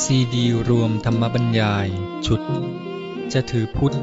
[0.00, 1.88] ซีดีรวมธรรมบรรยาย
[2.26, 2.40] ชุด
[3.32, 3.96] จะถือพุทธ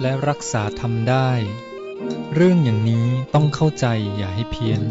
[0.00, 1.30] และรักษาธรรมได้
[2.34, 4.82] เรื่องอย่างนี้ต้องเข้าใจอย่าให้เพี้ยน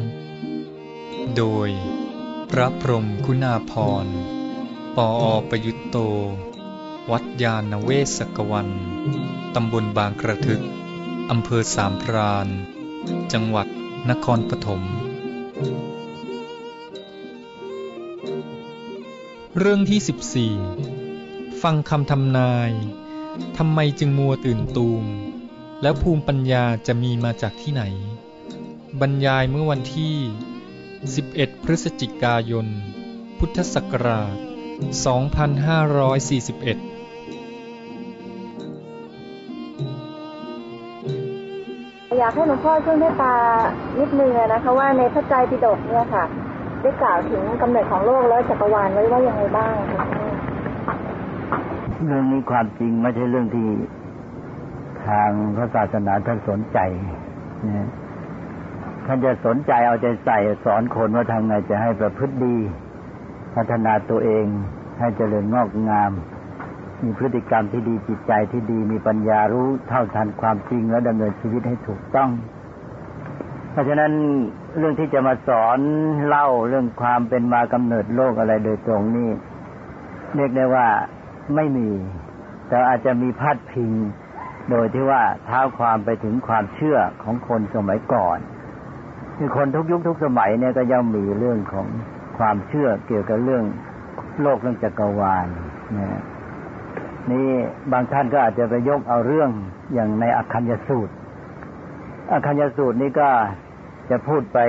[1.38, 1.70] โดย
[2.50, 4.08] พระพรมคุณาพร
[4.96, 5.98] ปออประยุตโต
[7.12, 8.70] วัดยาณเวศกวัน
[9.56, 10.62] ตำบลบางกระทึก
[11.32, 12.48] อำเภอสามพราน
[13.34, 13.68] จังหวัด
[14.10, 14.84] นครปฐม
[19.60, 22.72] เรื่องที่ 14 ฟังคำทำนาย
[23.58, 25.04] ทำไมจึงมัวตื่นตูม
[25.82, 27.84] แล้วภูมิปัญญาจะมีมาจากที่ไหน
[29.02, 30.16] บรรยายเมื่อวันที่
[30.92, 32.68] 11 พฤศจิกายน
[33.38, 34.38] พุทธศักราช 2541
[42.20, 43.34] อยากให้หลวงพ่อช่วยเมตตา
[44.00, 46.26] นิดนึงนะคะว่าในพระไตรปิฎกเนี่ยค่ะ
[46.84, 50.06] ได้กล่าวถึงกำเนิดของโลกและจักรวาลไว้ว่ายังไงบ้างคะ
[52.06, 53.68] เรื่องนี้ความจริงไม่ใช่เรื่องที่
[55.08, 56.80] ทางพระศาสนาท่านสนใจ
[57.68, 57.88] นะ
[59.06, 62.58] ท่านจะสนใจเอาใจใส่สอนคนว่าทำไงจะให้ประพฤติดี
[63.56, 64.46] พัฒนาตัวเอง
[65.00, 66.12] ให้เจริญงอกงาม
[67.02, 72.30] มีพฤติกรรมที่ดีจิตใจที่ดีมีปัญญารู้เท่าทันความจริงและดำเนินชีวิตให้ถูกต้อง
[73.72, 74.12] เพราะฉะนั้น
[74.78, 75.80] เรื่องที่จะมาสอน
[76.28, 79.30] เล่าเรื่องความเป็นมากำเนิดโลกอะไรโดยตรงนี่
[80.36, 80.88] เรียกได้ว่า
[81.56, 81.90] ไม่มี
[82.68, 83.92] แต่อาจจะมีพาดพิง
[84.70, 88.38] โดยที่ว่าเท้าความไปถึงความเชื่อของคนสมัยก่อน
[89.38, 91.88] คือคนทุกยุคทุกสมัยเนี่ยก็ย่อมมีเรื่องของ
[92.38, 93.64] ความเชื่อเกี่ยวกับเรื่อง
[94.42, 95.48] โลกเรื่องจักรวาล
[95.98, 96.22] นะ
[97.32, 97.48] นี่
[97.92, 99.50] บางท่านก็อาจจะไปยกเอาเรื่อง
[99.94, 101.14] อย่างในอคัญญสูตร
[102.32, 103.30] อคัญญสูตรนี้ก็
[104.14, 104.60] จะพูดไป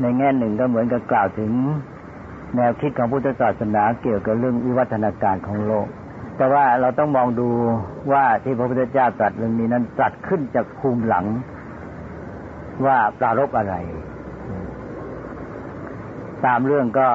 [0.00, 1.52] ในแง่หนึ่งก็เหมือนกับกล่าวถึง
[2.56, 5.86] แนวคิดของพุทธศาสนาเกี่ยวกับเรื่องวิวัฒนาการของโลก
[6.36, 7.48] แต่ว่าเราต้องมองดู
[8.12, 11.26] ว่าที่พระพุทธเจ้าตรัสเรื่องนี้นั้นตรัสขึ้นจากภูมิหลัง
[12.86, 13.74] ว่าปรารบอะไร
[16.44, 17.08] ตามเรื่องก็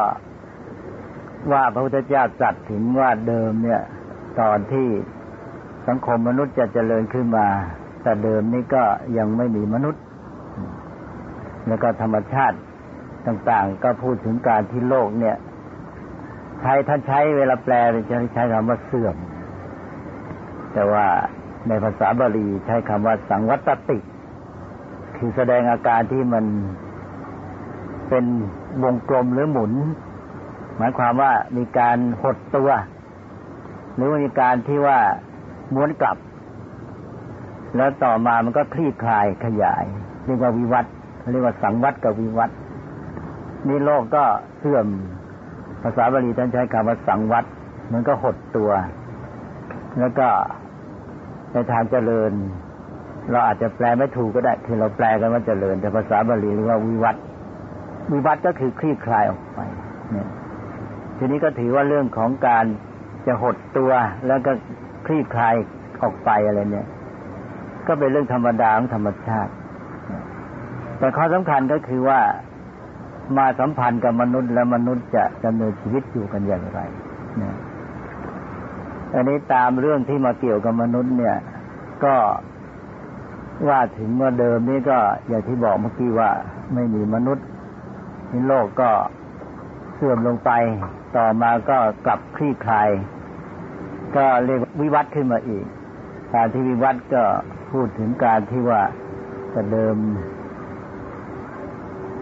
[1.52, 3.81] ว่าพระพุทธเจ้าตรัสถึงว่าเดิมเนี่ย
[4.40, 4.88] ตอนที่
[5.88, 7.48] สังคมมนุษย์จะเจริญขึ้นมา
[8.04, 8.84] แต่เดิมนี้ก็
[9.18, 10.04] ยังไม่มีมนุษย์
[11.69, 12.57] แล้วก็ธรรมชาติ
[13.28, 15.38] ต่างๆ ก็พูดถึงการที่โลกเนี่ย
[16.62, 17.74] ใช้ท่านใช้เวลาแปล
[18.09, 19.16] จะใช้คำว่าเสื่อม
[20.74, 21.06] แต่ว่า
[21.68, 24.00] ในภาษาบาลีใช้คำว่าสังวัตติ
[25.18, 26.46] คือแสดงอาการที่มัน
[28.09, 28.25] เป็น
[28.84, 29.74] วงกลมหรือหมุน
[30.78, 32.69] หมายความว่ามีการหดตัว
[33.96, 35.00] หรือมีการที่ว่า
[35.74, 36.18] ม้วนกลับ
[37.75, 39.86] แล้วต่อมามันก็คลี่คลายขยาย
[40.25, 40.86] เรียกว่าวิวัต
[41.32, 42.52] เรียกว่าสังวัตกับวิวัต
[43.68, 44.24] นี่โลกก็
[44.58, 44.88] เสื่อม
[45.84, 47.46] ภาษาบาลีท่านใช้คำว่าสังวัต
[47.92, 48.72] มันก็หดตัว
[50.00, 50.28] แล้วก็
[51.54, 52.32] ในทางเจริญ
[53.32, 57.16] เราอาจจะแปลไม่ถูกก็ได้คือเราแปลกันว่าเจริญ แต่ภาษาบาลีเรียกว่าวิวัต
[58.12, 59.60] วิวัตก็คือคลี่คลายออกไป
[60.12, 60.30] เนี่ย
[61.18, 62.66] ทีนี้ก็ถือว่าเรื่องของการ
[63.28, 63.92] จะหดตัว
[64.28, 64.52] แล้วก็
[65.06, 65.56] คลี่คลาย
[66.02, 66.88] ออกไปอะไรเนี่ย
[67.88, 69.52] ก็เป็นเรื่องธรรมดาของธรรมชาติ
[71.00, 72.20] แต่ข้อสำคัญก็คือว่า
[73.38, 76.80] มาสัมพันธ์กับมนุษย์และมนุษย์จะดำเนินชีวิตอยู่กันอย่างไร
[77.42, 77.44] น
[79.14, 81.38] อันนี้ตามเรื่องที่มาเกี่ยวกับมนุษย์เนี่ย
[82.04, 82.16] ก็
[83.68, 86.30] ว่าถึงเมื่อเดิมนี้ก็อย่างที่บอกเมื่อกี้ว่า
[86.74, 87.46] ไม่มีมนุษย์
[88.31, 88.90] นี่โลกก็
[89.96, 90.52] เสื่อมลงไป
[91.18, 92.90] ต่อมาก็กลับคลี่คลาย
[94.16, 95.66] ก็เรียกวิวัฒน์ขึ้นมาอีก
[96.34, 97.24] การที่วิวัฒน์ก็
[97.72, 98.81] พูดถึงการที่ว่า
[99.52, 99.96] แต่เดิม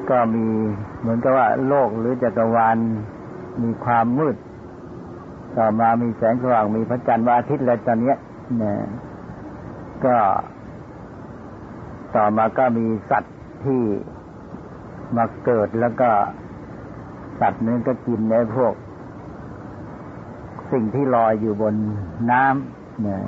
[0.10, 0.46] ก็มี
[1.00, 2.78] เหมือนกับว่าโลกหรือจักรวาล
[3.64, 4.36] มีความมืด
[5.58, 8.14] ต่อมามีแสงสว่างมีพระจันทร์วันอาทิตย์อะไรตอนนี้
[8.58, 8.78] เนี่ย
[10.06, 10.16] ก็
[12.16, 13.82] ต่อมาก็มีสัตว์ที่
[15.18, 16.10] มาเกิดแล้วก็
[17.40, 18.74] สัตว์นั้นก็กินในพวก
[20.72, 21.76] สิ่งที่ลอยอยู่บน
[22.32, 23.22] น้ำเนี่ย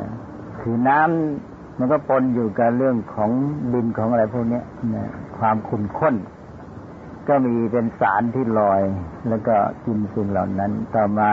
[0.62, 3.32] คือน้ำมันก็ปนอยู่กับเรื่องของ
[3.74, 6.16] ดินของอะไรพวกนี้เนี่ยความขุ่นข้น
[7.28, 8.82] ก็มีเป็นสารที่ลอย
[9.30, 9.56] แล้วก็
[9.86, 11.32] กินสิ่งเหล่านั้น ต่อมา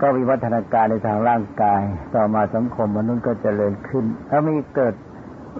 [0.00, 1.82] ก็วิวัฒนาการในทางร่างกาย
[2.14, 4.94] ต่อมาสังคมมนุษย์ก็จเจริญขึ้นถ้ามีเกิด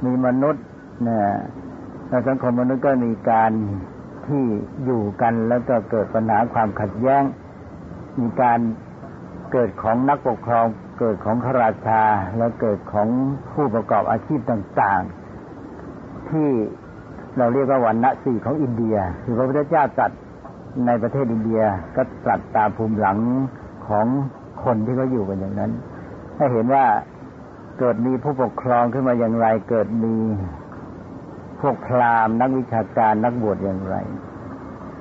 [0.05, 0.65] มีมนุษย์
[1.07, 1.27] นี่ย
[2.09, 3.53] แล้วสังคมมนุษย์ก็มีการ
[4.27, 4.45] ที่
[4.85, 7.23] อยู่กันแล้วก็เกิดปัญหาความขัดแย้ง
[8.21, 8.61] มีการ
[9.53, 10.67] เกิดของนักปกครอง
[10.99, 12.03] เกิดของข้าราชา
[12.39, 13.09] แล้วเกิดของ
[13.53, 15.03] ผู้ประกอบอาชีพต่าง
[15.67, 16.49] ๆ ที่
[17.39, 20.11] เราเรียกว่าวันณะสี่ของอินเดีย คือพระพุทธเจ้าจัด
[20.87, 21.63] ในประเทศอินเดีย
[21.97, 23.19] ก็ตรัสตามภูมิหลัง
[23.89, 24.07] ของ
[24.65, 25.71] คนที่เขาอยู่กันอย่างนั้น
[26.37, 26.85] ให้เห็นว่า
[27.79, 30.17] เกิดมีผู้ปกครองขึ้นมาอย่างไร เกิดมี
[31.61, 33.97] พวกพราหมณ์นักวิชาการนักบวชอย่างไร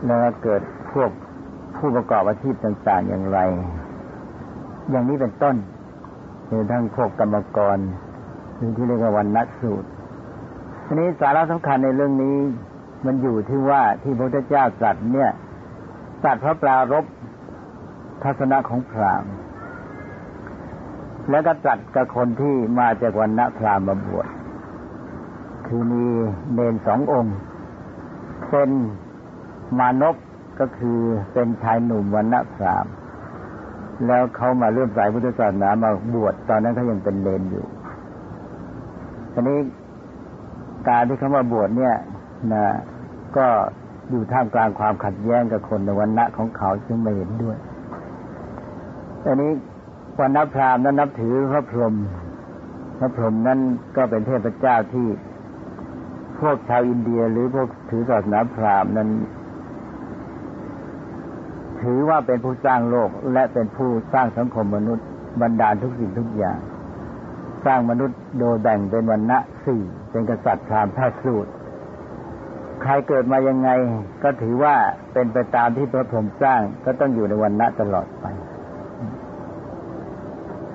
[0.06, 0.62] แล้วเกิด
[0.94, 1.10] พวก
[1.78, 3.40] ผู้ประกอบอาชีพต่าง ๆอย่างไร
[4.90, 5.56] อย่างนี้เป็นต้น
[6.50, 7.78] คือทั้งพวกกรรมกร
[8.60, 9.90] รือที่เรียกว่าวันนัสูตร
[10.94, 12.38] ทีนี้สาระสำคัญในเรื่องนี้
[13.06, 15.32] มันอยู่ที่ว่าที่พระพุทธเจ้าตรัสเนี่ย
[16.24, 17.06] ตรัสพระปรารบ
[18.24, 19.32] ทัศนะของพราหมณ์
[21.30, 24.28] แล้วก็ตรัสกับคนที่มาจากวันณะพราหมณ์มาบวช
[25.68, 26.04] คือมี
[26.54, 27.38] เนนสององค์
[28.50, 28.70] เป็น
[29.80, 30.16] มานพ
[30.60, 31.00] ก็คือ
[31.34, 32.92] เป็นชายหนุ่มวันณะพราหมณ์
[34.08, 37.66] แล้วเขามาเริ่มสายพุทธศาสนามาบวชตอนนั้นเขายังเป็นเลนอยู่
[39.36, 39.60] ทีนี้
[40.88, 41.96] การที่เขามาบวชเนี่ย
[42.54, 42.66] นะ
[43.38, 43.48] ก็
[44.10, 47.58] อยู่ท่ามกลางความขัดแย้งกับคนในวันณะของเขาซึ่งไม่เห็นด้วย
[49.26, 49.52] อันนี้
[50.20, 51.96] วันนับพราหมณ์นั้นนับถือพระพรหม
[53.00, 53.60] พระพรหมนั้น
[53.96, 55.08] ก็เป็นเทพเจ้าที่
[56.40, 59.10] พวกชาวอินเดียหรือพวกถือศาสนาพราหมณ์นั้น
[61.82, 65.08] ถือว่าเป็นผู้สร้างโลกและเป็นผู้สร้างสังคมมนุษย์
[65.42, 66.60] บรรดาลทุกสิ่งทุกอย่าง
[67.66, 69.82] สร้างมนุษย์โดยแบ่งเป็นวันณะสี่
[70.12, 71.52] เป็นกษัตริย์พรามแพทย์สูตร
[72.82, 73.70] ใครเกิดมายังไง
[74.24, 74.76] ก็ถือว่า
[75.14, 78.26] เป็นไปตามที่พระพรหมสร้างก็ต้องอยู่ในวันณะตลอดไป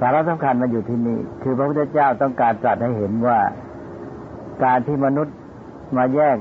[0.01, 3.39] สาระสำคัญมันอยู่ที่นี่ คือพระพุทธเจ้าต้องการตรัสให้เห็นว่า
[4.65, 5.37] การที่มนุษย์
[5.97, 6.37] มาแยก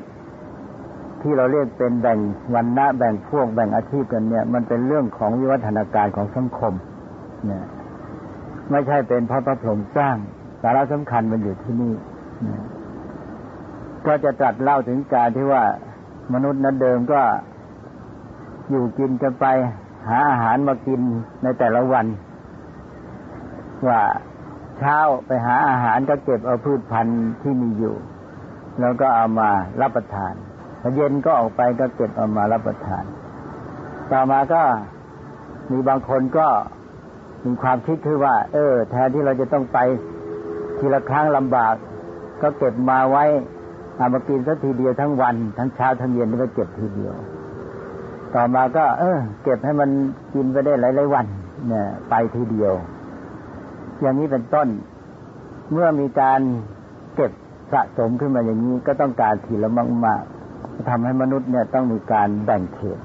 [1.21, 2.19] ที่เราเรียกเป็นแบ่ง
[2.55, 6.73] วันณะแบ่งพวกแบ่งอาชีพกันเนี่ย มันเป็นเรื่องของวิวัฒนาการของสังคม
[7.45, 7.65] เนี่ย
[8.71, 10.15] ไม่ใช่เป็นเพราะพระพรหมสร้าง
[10.61, 11.93] สาระสำคัญมันอยู่ที่นี่
[14.05, 15.63] ก็จะตรัสเล่าถึงการที่ว่า
[16.33, 17.21] มนุษย์นั้นเดิมก็
[18.69, 19.45] อยู่กินกันไป
[20.09, 21.01] หาอาหารมากิน
[21.43, 22.05] ในแต่ละวัน
[23.87, 24.01] ว่า
[24.79, 27.95] เช้าไปหาอาหารก็เก็บเอาพืชพันธุ์ที่มีอยู่
[28.79, 29.49] แล้วก็เอามา
[29.81, 30.33] รับประทาน
[30.81, 33.03] พอเย็นก็ออกไปก็เก็บเอามารับประทาน
[34.11, 34.63] ต่อมาก็
[35.71, 36.47] มีบางคนก็
[37.45, 39.79] มีความคิดคือว่า เออ แทนที่เราจะต้องไป
[40.77, 41.75] ทีละครั้งลำบาก
[42.41, 43.23] ก็เก็บมาไว้
[43.97, 47.13] เอามากินสักทีเดียวทั้งวัน ทั้งเช้าทั้งเย็นนี่ก็เก็บทีเดียว
[48.35, 49.89] ต่อมาก็ เออ เก็บให้มัน
[50.33, 51.25] กินไปได้หลายๆวัน
[51.67, 52.73] เนี่ย ไปทีเดียว
[54.01, 54.67] อย่างนี้เป็นต้น
[55.71, 56.41] เมื่อมีการ
[57.15, 57.31] เก็บ
[57.73, 59.69] สะสมขึ้นมาอย่างนี้ก็ต้องการทีละ
[60.05, 62.99] มากๆทำให้มนุษย์เนี่ยต้องมีการแบ่งเขต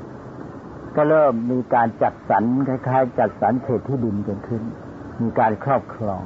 [0.96, 4.62] ก็เริ่มมีการจัดสรรคล้ายๆ จัดสรรเขตที่ดินเกิดขึ้น
[5.22, 6.20] มีการครอบครอง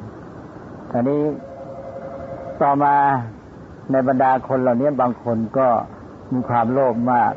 [0.97, 1.23] อันนี้
[2.63, 2.95] ต่อมา
[3.91, 5.69] ในบรรดาคนเหล่านี้บางคนก็
[6.33, 7.33] มีความโลภมาก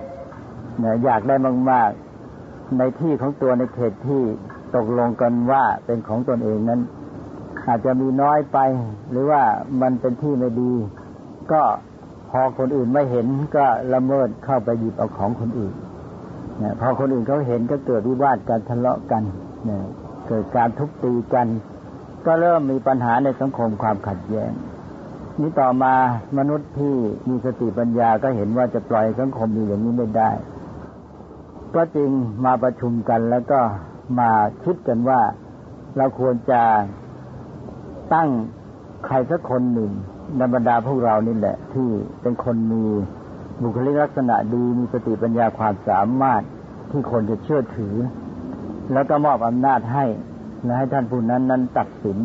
[0.79, 1.35] เนี่ยอยากได้
[1.71, 1.89] มาก
[2.33, 4.23] ๆ ในที่ของตัวในเขตที่
[4.75, 6.81] ตกลงกันว่าเป็นของตนเองนั้น
[7.67, 8.57] อาจจะมีน้อยไป
[9.11, 9.41] หรือว่า
[9.81, 10.73] มันเป็นที่ไม่ดี
[11.51, 11.61] ก็
[12.29, 13.25] พอคนอื่นไม่เห็น
[13.55, 15.73] ก็ละเมิดเข้าไปหยิบเอาของคนอื่น
[16.59, 19.23] เนี่ยพอคนอื่นเขาเห็นก็เกิดวิวาทการทะเลาะกัน
[19.65, 19.83] เนี่ย
[20.27, 21.47] เกิดการทุบตีกัน
[22.29, 24.51] ก็เริ่มมีปัญหาในสังคมความขัดแย้ง
[25.39, 25.93] นี้ต่อมา
[26.37, 26.95] มนุษย์ที่
[27.29, 30.31] มีสติปัญญาก็เห็นว่าจะปล่อยสังคมอยู่อย่างนี้ไม่ได้
[31.75, 32.09] ก็จึง
[32.45, 33.59] มาประชุมกันแล้วก็
[34.19, 34.29] มา
[34.63, 35.21] คิดกันว่า
[35.97, 36.61] เราควรจะ
[38.13, 38.29] ตั้ง
[39.05, 39.91] ใครสักคนหนึ่ง
[40.37, 41.89] ในบรรดาพวกเรานี่แหละ ที่
[42.21, 42.85] เป็นคนมี
[43.61, 46.41] บุคลิกลักษณะดีมีสติปัญญาความสามารถ
[46.91, 47.95] ที่คนจะเชื่อถือ
[48.93, 50.05] แล้วก็มอบอำนาจให้
[50.63, 52.17] และให้ท่านผู้นั้นนั้นตัดสิน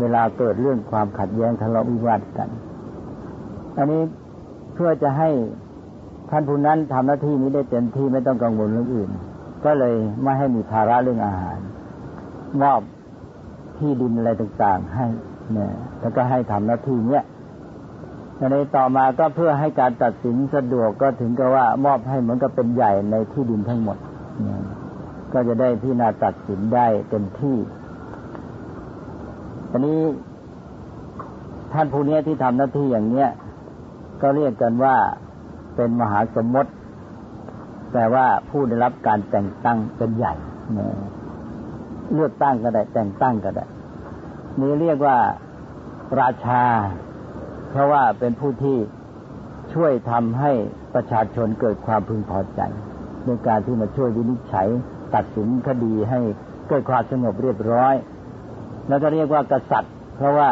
[0.00, 2.48] เวลาเกิดเรื่องความขัดแย้งทะเลาะวิวาทกัน
[3.76, 4.02] อันนี้
[4.74, 5.30] เพื่อจะให้
[6.30, 9.10] ท่านผู้นั้นทำหน้าที่นี้ได้เต็มที่ไม่ต้องกังวลเรื่องอื่น
[9.64, 11.58] ก็เลยไม่ให้มีภาระเรื่องอาหาร
[12.62, 12.80] มอบ
[13.78, 15.06] ที่ดินอะไรต่างๆ ให้
[15.52, 17.24] เนี่ยแล้วก็ให้ทำหน้าที่เนี้ย
[18.52, 23.98] ในต่อมาก็เพื่อให้การตัดสินสะดวกก็ถึงกับว่ามอบให้เหมือนกับเป็นใหญ่ในที่ดินทั้งหมด
[25.32, 27.58] ก็จะได้พิจารณาตัดสินได้เต็มที่
[29.70, 30.00] อันนี้
[31.72, 33.28] ท่านผู้นี้ที่ทำหน้าที่อย่างเนี้ย
[34.22, 34.96] ก็เรียกกันว่า
[35.76, 36.70] เป็นมหาสมมติ
[37.92, 40.34] แต่ว่าผู้ได้รับการแต่งตั้งเป็นใหญ่
[42.14, 43.64] เลือกตั้งก็ได้ แต่งตั้งก็ได้
[44.60, 45.18] นี้เรียกว่า
[46.20, 46.64] ราชา
[47.70, 48.78] เพราะว่าเป็นผู้ที่
[49.74, 50.52] ช่วยทำให้
[50.94, 52.60] ประชาชนเกิดความพึงพอใจ
[53.26, 54.68] ในการที่มาช่วยวินิจฉัย
[55.14, 56.20] ตัดสินคดีให้
[56.68, 57.94] เกิดความสงบเรียบร้อย
[58.88, 60.50] แล้วก็เรียกว่ากษัตริย์ เพราะว่า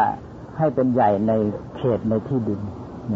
[0.59, 1.33] ให้เป็นใหญ่ใน
[1.77, 2.61] เขตในที่ดิน
[3.13, 3.15] น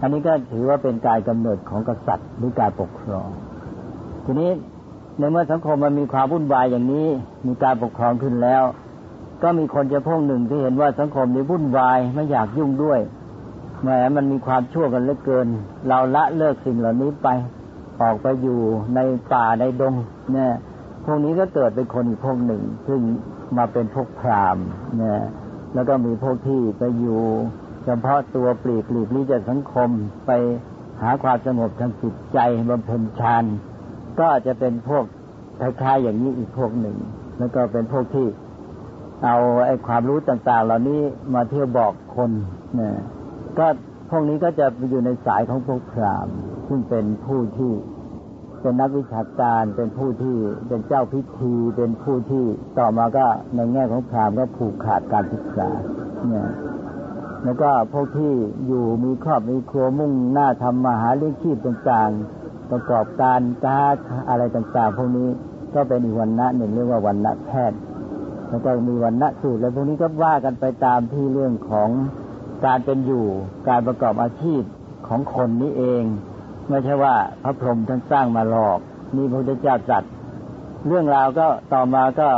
[0.00, 3.28] อันนี้ก็ถือว่าเป็นการกำเนิดของกษัตริย์หรือการปกครอง
[4.24, 4.50] ทีนี้
[5.18, 7.08] ในเมื่อสังคมมันมีความวุ่นวายอย่างนี้
[7.46, 8.62] มีการปกครองขึ้นแล้ว
[9.42, 13.00] ก็มีคนจะพวกหนึ่งที่เห็นว่าสังคมนี้วุ่นวายไม่อยากยุ่งด้วย
[13.82, 15.46] แหมมันมีความชั่วกันเหลือเกิน
[15.88, 17.28] เราละเลิกสิ่งเหล่านี้ไป
[18.00, 18.60] ออกไปอยู่
[18.94, 19.00] ใน
[19.32, 19.94] ป่าในดง
[20.32, 20.52] เนี่ย
[21.04, 23.00] พวกนี้ก็เกิดเป็นคนอีกพวกหนึ่ง ซึ่ง
[23.56, 24.66] มาเป็นพวกพราหมณ์
[24.98, 25.20] เนี่ย
[25.74, 27.20] แล้วก็มีพวกที่ไปอยู่
[27.84, 29.90] เฉพาะตัวปลีกหลีกลี่จากสังคม
[30.26, 30.30] ไป
[31.02, 32.38] หาความสงบทางจิตใจ
[32.70, 33.44] บำเพ็ญฌาน
[34.20, 35.04] ก็จะเป็นพวก
[35.60, 36.96] คล้ายๆอย่างนี้อีกพวกหนึ่ง
[37.38, 38.26] แล้วก็เป็นพวกที่
[39.24, 41.00] เอาไอ้ความรู้ต่าง ๆ เหล่านี้
[41.34, 42.30] มาเที่ยวบอกคน
[42.76, 42.94] เนี่ย
[43.58, 43.66] ก็
[44.14, 46.34] พวกนี้ก็จะอยู่ในสายของพวกพราหมณ์
[46.68, 47.72] ซึ่งเป็นผู้ที่
[48.60, 50.36] เป็นนักวิชาการเป็นผู้ที่
[50.68, 52.44] เป็นเจ้าพิธี เป็นผู้ที่
[52.78, 55.68] ต่อมาก็ในแง่ของพราหมณ์ก็ผูกขาดการศึกษา
[56.28, 56.48] เนี่ย
[57.44, 58.32] แล้วก็พวกที่
[58.66, 63.80] อยู่มีครอบมีครัวมุ่งหน้าทำมาหาเลี้ยงชีพต่างๆ ประกอบการค้า
[64.28, 65.28] อะไรต่างๆ พวกนี้
[65.74, 67.78] ก็เป็นอีกวันณะหนึ่งเรียกว่าวันณะแพทย์
[68.48, 71.88] แล้วก็มีวันณะสูตรแล้วพวกนี้ก็ว่ากันไปตามที่เรื่องของ
[72.64, 73.26] การเป็นอยู่
[73.68, 74.62] การประกอบอาชีพ
[75.08, 76.02] ของคนนี้เอง
[76.68, 78.78] ไม่ใช่ว่าพระพรหมท่านสร้างมาหลอก
[79.16, 80.02] นี่พระพุทธเจ้าจัด
[80.86, 82.28] เรื่องราวก็ต่อมาก็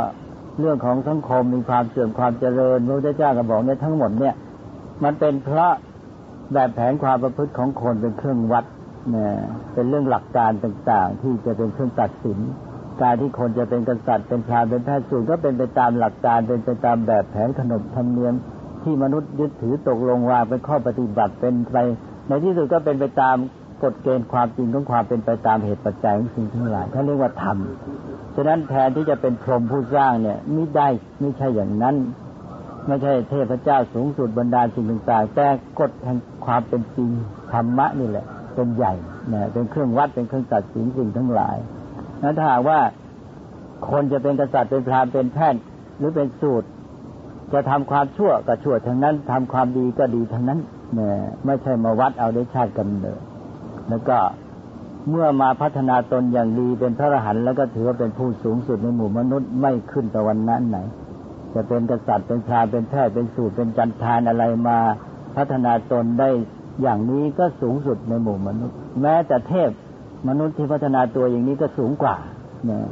[0.59, 4.35] เรื่องของสังคมมีความเสื่อมความเจริญพระพุทธเจ้าก็บอกเนี่ยทั้งหมดเนี่ย
[5.03, 5.71] มันเป็นเพราะ
[6.53, 8.65] แบบแผนความประพฤติของคนเป็นเครื่องวัด
[9.11, 9.33] เนี่ย
[9.73, 12.39] เป็นเรื่องหลักการต่างๆ ที่จะเป็นเครื่องตัดสิน
[13.01, 18.33] การที่คนจะเป็นกษัตริย์เป็นพราหมณ์เป็นแพทย์สูตรก็เป็นไปตามหลักการเป็นไปตามแบบแผนขนบธรรมเนียม
[18.85, 21.77] ที่มนุษย์ยึดถือตกลงวางเป็นข้อปฏิบัติเป็นไป
[22.27, 23.35] ในที่สุดก็เป็นไปตาม
[23.83, 27.57] กฎเกณฑ์ความจริงของความเป็นไปตามเหตุปัจจัยของสิ่งทั้งหลายเขาเรียกว่าธรรม
[28.35, 30.87] ฉะนั้นแทนที่จะเป็นพรหมผู้สร้างเนี่ยไม่ได้
[31.21, 31.95] ไม่ใช่อย่างนั้น
[32.87, 35.47] ไม่ใช่เทพเจ้าสูงสุดบรรดาสิ่งต่างๆแต่
[35.79, 37.09] กฎแห่งความเป็นจริง
[37.53, 38.25] ธรรมะนี่แหละ
[38.55, 38.93] เป็นใหญ่
[39.33, 41.57] นะเป็นเครื่องวัดเป็นเครื่องตัดสินสิ่งทั้งหลาย
[42.21, 42.79] นั้นถ้าหากว่า
[43.89, 45.61] คนจะเป็นกษัตริย์เป็นพราหมณ์เป็นแพทย์
[45.97, 46.67] หรือเป็นสูตร
[47.55, 50.59] จะทำความชั่วก็ชั่วทั้งนั้นทำความดีก็ดีทั้งนั้น
[50.95, 53.19] เนี่ยไม่ใช่มาวัดเอาได้ชาติกำเนิด
[53.89, 54.17] แล้วก็
[55.09, 60.77] เมื่อมาพัฒนาตนอย่างดีเป็นพระอรหันต์แล้วก็ถือว่าเป็นผู้สูงสุดในหมู่มนุษย์ไม่ขึ้นตะวันนั้นไหน
[61.53, 64.77] จะเป็นกษัตริย์เป็นพราเป็นแพทย์เป็นสูตรเป็นจันทานอะไรมา
[65.35, 66.29] พัฒนาตนได้
[66.81, 69.69] อย่างนี้ก็สูงสุดในหมู่มนุษย์ แม้แต่เทพ
[70.27, 72.15] มนุษย์ที่พัฒนาตัวอย่างนี้ก็สูงกว่า
[72.65, 72.85] เนี่ย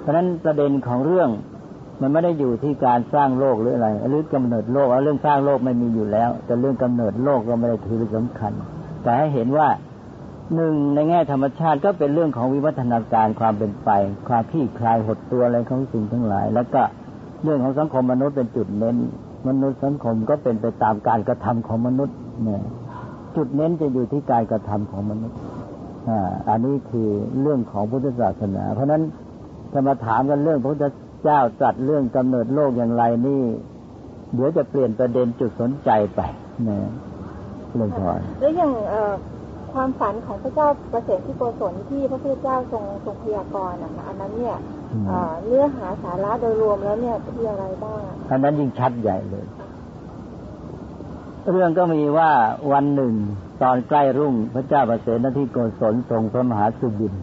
[0.00, 1.28] เพราะฉะนั้นประเด็นของเรื่อง
[2.00, 8.52] มันไม่ได้อยู่ที่การสร้างโลกหรืออะไรหรือกำเนิดโลกเรื่องสร้างโลกไม่มีอยู่แล้ว แต่เรื่องกำเนิดโลกก็ไม่ได้ถือเป็นสำคัญ
[9.02, 9.68] แต่ให้เห็นว่า
[10.54, 13.90] หนึ่งในแง่ธรรมชาติก็เป็นเรื่องของวิวัฒนาการความเป็นไป
[14.28, 16.82] ความขี้คลายหดตัวอะไรของสิ่งทั้งหลาย แล้วก็
[17.42, 18.96] เรื่องของสังคมมนุษย์เป็นจุดเน้น
[19.48, 22.62] มนุษย์สังคมก็เป็นไปตามการกระทำของมนุษย์เนี่ย
[23.36, 25.38] จุดเน้นจะอยู่ที่การกระทำของมนุษย์
[26.08, 27.08] อ่าอันนี้คือ
[27.40, 29.02] เรื่องของพุทธศาสนา เพราะฉะนั้น
[29.72, 30.84] จะมาถามกันเรื่องพุทธ
[31.24, 33.42] เจ้าจัดเรื่องกำเนิดโลกอย่างไรนี่
[34.34, 36.20] เดี๋ยวจะเปลี่ยนประเด็นจุดสนใจไป
[36.64, 36.86] เนี่ย
[37.74, 38.72] เรื่องพอแล้วอย่าง
[39.72, 44.56] ความฝันของพระเจ้าประเสริฐที่โกศลที่พระพุทธเจ้าทรงทรงพยากรณ์นะคะอันนั้นเนี่ย
[45.46, 48.00] เนื้อหาสาระโดยรวมแล้วเนี่ยที่อะไรบ้าง
[48.30, 49.46] อันนั้นยิ่งชัดใหญ่เลย
[51.52, 52.30] เรื่องก็มีว่า
[52.72, 53.14] วันหนึ่ง
[53.62, 57.14] ตอนใกล้รุ่งพระเจ้าประเสริฐที่โกศลทรงพระมหาสุบิน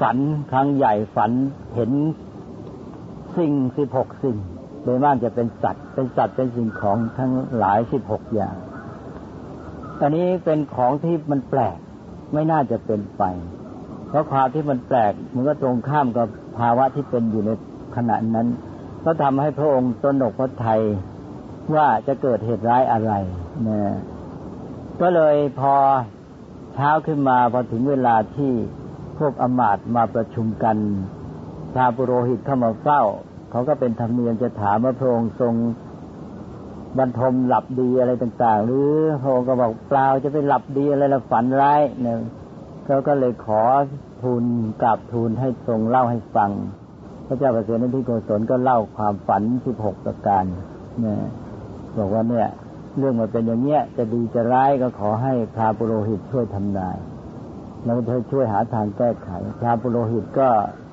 [0.00, 0.16] ฝัน
[0.52, 1.30] ครั้งใหญ่ฝัน
[1.74, 1.90] เห็น
[3.38, 4.36] สิ่งสิบหกสิ่ง
[4.82, 8.56] โดยมากจะเป็นสัตว์ เป็นสัตว์เป็นสิ่งของทั้งหลายสิบหกอย่าง
[10.00, 11.78] อันนี้เป็นของที่มันแปลก
[12.32, 13.22] ไม่น่าจะเป็นไป
[14.08, 17.50] เพราะความที่มันแปลกมันก็ตรงข้ามกับภาวะที่เป็นอยู่ใน
[17.96, 18.48] ขณะนั้น
[19.04, 20.82] ก็ทำให้พระองค์ตนกพระไทย
[21.74, 23.12] ว่าจะเกิดเหตุร้ายอะไร
[23.66, 23.94] นะ
[25.00, 25.74] ก็เลยพอ
[26.74, 28.52] เช้าขึ้นมาพอถึงเวลาที่
[29.18, 30.76] พวกอมาตมาประชุมกัน
[31.74, 33.02] ชาปุโรหิตเข้ามาเฝ้า
[33.50, 35.54] เขาก็เป็นธรรมเนียมจะถามว่าพระองค์ทรง
[36.98, 38.90] บรรทมหลับดีอะไรต่าง ๆ หรือ
[39.22, 42.18] พระองค์ก็บอกเปล่าจะไปหลับดีอะไรละฝันร้ายเนี่ย
[42.86, 43.62] เขาก็เลยขอ
[44.22, 44.44] ทูล
[44.82, 46.50] กราบทูลให้ทรงเล่าให้ฟัง
[47.26, 50.44] พระเจ้าประเสริฐที่โกศลก็เล่าความฝันสิบหกประการ
[51.00, 51.18] เนี่ย
[51.98, 52.48] บอกว่าเนี่ย
[52.98, 56.96] เรื่องมันเป็นอย่างเงี้ยจะดีจะร้ายก็ขอให้พระปุโรหิตช่วยทำนาย
[57.84, 59.28] แล้วเธอช่วยหาทางแก้ไข
[59.60, 60.48] พระปุโรหิตก็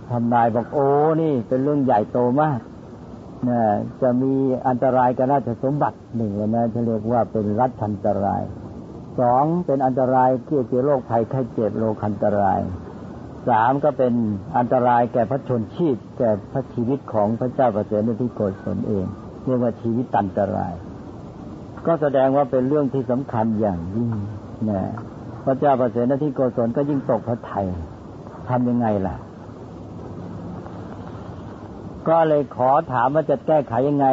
[0.09, 0.87] ทำนายบอกโอ้
[1.21, 2.59] นี่เป็นเรื่องใหญ่โตมาก
[3.49, 3.61] นะ
[4.01, 4.33] จะมี
[4.67, 8.41] อันตรายกับราชสมบัติหนึ่งนะจะเรียกว่าเป็นรัฐอันตราย
[9.19, 12.59] สองเป็นอันตรายเกี่ยวกับโรคภัยไข้เจ็บโรคอันตราย
[13.49, 14.13] สามก็เป็น
[14.57, 19.05] อันตรายแก่พระชนชีพแก่พระชีวิตของพระเจ้าประเสริฐที่โกศลเอง
[19.45, 20.73] เรียกว่าชีวิตอันตราย
[21.85, 24.11] ก็แสดงว่าเป็นเรื่องที่สำคัญอย่างยิ่ง
[24.69, 24.81] นะ
[25.45, 27.67] พระเจ้าประเสนที่โกศลก็ยิ่งตกพระไทย
[28.49, 29.15] ทำยังไงล่ะ
[32.09, 34.07] ก็เลยขอถามว่าจะแก้ไขยังไง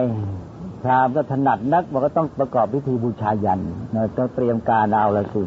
[0.82, 3.60] พรามก็ถนัดนักบอกก็ต้องประกอบพิธีบูชายัน
[3.94, 5.42] นะต้องเตรียมการเอาละสิ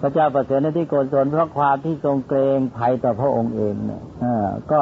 [0.00, 4.02] พระเจ้าประเสริฐในที่โกศลเพราะความที่ทรงเกรงภัยต่อพระองค์เองเนี่ย
[4.72, 4.80] ก็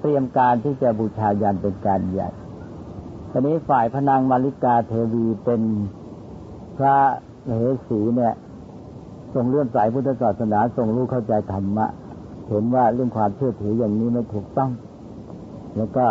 [0.00, 2.28] เตรียมการที่จะบูชายันเป็นการใหญ่
[3.30, 5.60] ตอนนี้ฝ่ายพนางมาริกาเทวีเป็น
[6.78, 6.96] พระ
[7.52, 7.58] เห
[7.88, 8.34] สีเนี่ย
[9.34, 11.86] ทรงเลื่อนสายพุทธศาสนาทรงรู้เข้าใจธรรมะ
[12.48, 14.70] เห็นว่าเรื่องความเชื่อถืออย่างนี้ไม่ถูกต้อง
[15.76, 16.06] แล้วก็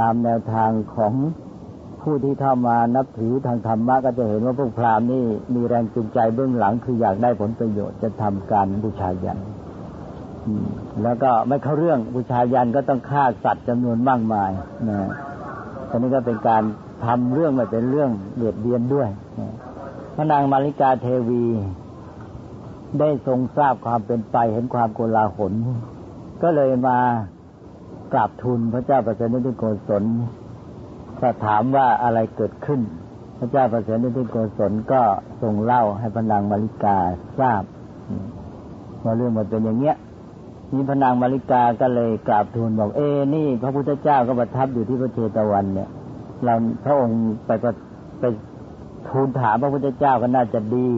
[0.00, 1.12] ตามแนวทางของ
[2.02, 9.38] ผู้ที่เข้ามานับถือทางธรรมะก็จะเห็นว่าพวกพราหมณ์นี่มีแรงจูงใจเบื้องหลังคืออยากได้ผลประโยชน์จะทำการบูชายัน
[11.02, 14.50] แล้วก็ไม่เข้าเรื่องบูชายันก็ต้องฆ่าสัตว์จำนวนมากมาย
[14.88, 14.98] นะ
[15.90, 16.62] อันนี้ก็เป็นการ
[17.04, 19.08] ทำเรื่องมาเป็นเรื่องเบียดเบียนด้วย
[20.14, 21.44] พระนางมาริกาเทวี
[23.00, 25.52] ได้ทรงทราบความเป็นไปเห็นความโกลาหล
[26.42, 26.98] ก็เลยมา
[28.12, 30.04] กราบทูลพระเจ้าประเสนิธิโกศล
[31.20, 32.80] ถ้าถามว่าอะไรเกิดขึ้น
[33.38, 35.02] พระเจ้าประเสนิธิโกศลก็
[35.42, 36.96] ทรงเล่าให้พนางมาริกา
[37.40, 37.62] ทราบ
[39.04, 39.96] ว่าเรื่องมันเป็นอย่างเงี้ย
[40.72, 45.88] นี่พนางมาริกาก็เลยกราบทูลบอกเอ้นี่ พระพุทธเจ้าก็ประทับอยู่ที่พระเชตวันเนี่ย
[46.44, 47.70] เราพระองค์ไปก็
[48.20, 48.24] ไป
[49.08, 50.88] ทูลถามพระพุทธเจ้าก็น่าจะดี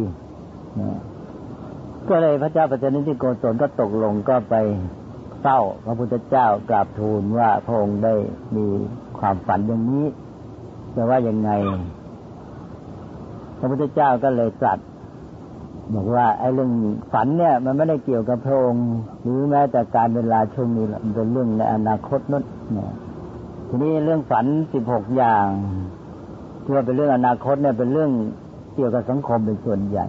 [2.08, 4.54] ก็เลยพระเจ้าประเสนิธิโกศลก็ตกลงก็ไป
[5.42, 8.14] เศร้า พระพุทธเจ้ากราบทูลว่าพระองค์ได้
[8.56, 8.66] มี
[9.18, 10.06] ความฝันอย่างนี้
[10.94, 11.50] จะว่ายังไง
[13.58, 14.78] พระพุทธเจ้าก็เลยตรัส
[15.94, 16.72] บอกว่า ไอ้เรื่อง
[17.12, 18.86] ฝันเนี่ย มันไม่ได้เกี่ยวกับพระองค์
[19.22, 22.90] หรือแม้แต่การเวลาช่วงนี้มันเป็นเรื่องในอนาคตนั่นเนี่ย
[23.68, 25.48] ทีนี้เรื่องฝันสิบหกอย่าง
[26.62, 28.10] ที่ว่าเป็นเรื่องอนาคตเนี่ยเป็นเรื่อง
[28.74, 30.06] เกี่ยวกับสังคมเป็นส่วนใหญ่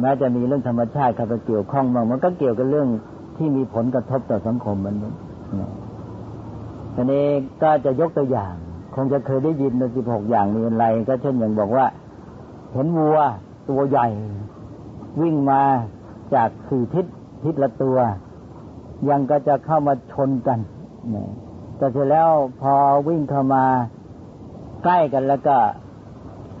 [0.00, 2.88] แม้จะมีเรื่องธรรมชาติเข้าไปเกี่ยวข้องบ้างมันก็เกี่ยวกับเรื่อง
[3.36, 5.12] ที่มีผลกระทบต่อสังคมมันนี้
[6.94, 7.26] ทีนี้
[7.62, 8.54] ก็จะยกตัวอย่าง
[8.94, 11.86] คงจะเคยได้ยินในสิบหกอย่างมีอะไร ก็เช่นอย่างบอกว่า
[12.72, 13.18] เห็นวัว
[13.68, 14.08] ตัวใหญ่
[15.22, 15.62] วิ่งมา
[16.34, 17.06] จากสี่ทิศ
[17.44, 17.98] ทิศละตัว
[19.08, 20.58] ยังก็จะเข้ามาชนกัน
[21.10, 21.28] เนี่ย
[21.76, 22.30] แต่เสร็จแล้ว
[22.62, 22.74] พอ
[23.08, 23.64] วิ่งเข้ามา
[24.84, 25.56] ใกล้กันแล้วก็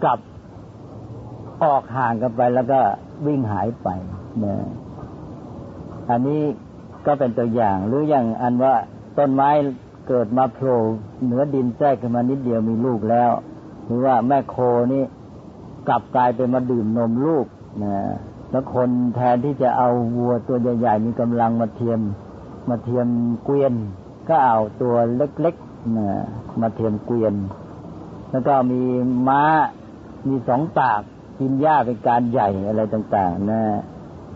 [0.02, 0.18] กลับ
[1.64, 2.80] ออกห่างกันไปแล้วก็
[3.26, 3.88] วิ่งหายไป
[4.40, 4.56] เนี่ย
[6.10, 6.42] อันนี้
[7.06, 8.74] ก็เป็นตัวอย่างหรืออย่างอันว่า
[9.18, 9.50] ต้นไม้
[10.08, 10.80] เกิดมาโผล่
[11.24, 13.30] เหนือดินแทรกขึ้นมานิดเดียวมีลูกแล้ว
[13.84, 14.56] หรือว่าแม่โค
[14.92, 15.04] นี่
[15.88, 17.46] กลับกลายเป็นมาดื่มนมลูก
[17.82, 17.94] นะ
[18.50, 22.00] แล้วคนแทนที่จะเอาวัวตัวใหญ่ๆ มีกำลังมาเทียม
[22.68, 23.06] มาเทียม
[23.44, 23.74] เกวียน
[24.28, 26.08] ก็เอาตัวเล็กๆนะ
[26.60, 27.34] มาเทียมเกวียน
[28.30, 28.82] แล้วก็มี
[29.28, 29.42] ม้า
[30.28, 31.02] มีสองปาก
[31.38, 33.62] กินหญ้าเป็นการใหญ่อะไรต่างๆ นะ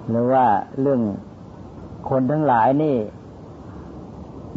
[0.08, 0.46] หรือว่า
[0.80, 1.00] เรื่อง
[2.10, 2.96] คนทั้งหลายนี่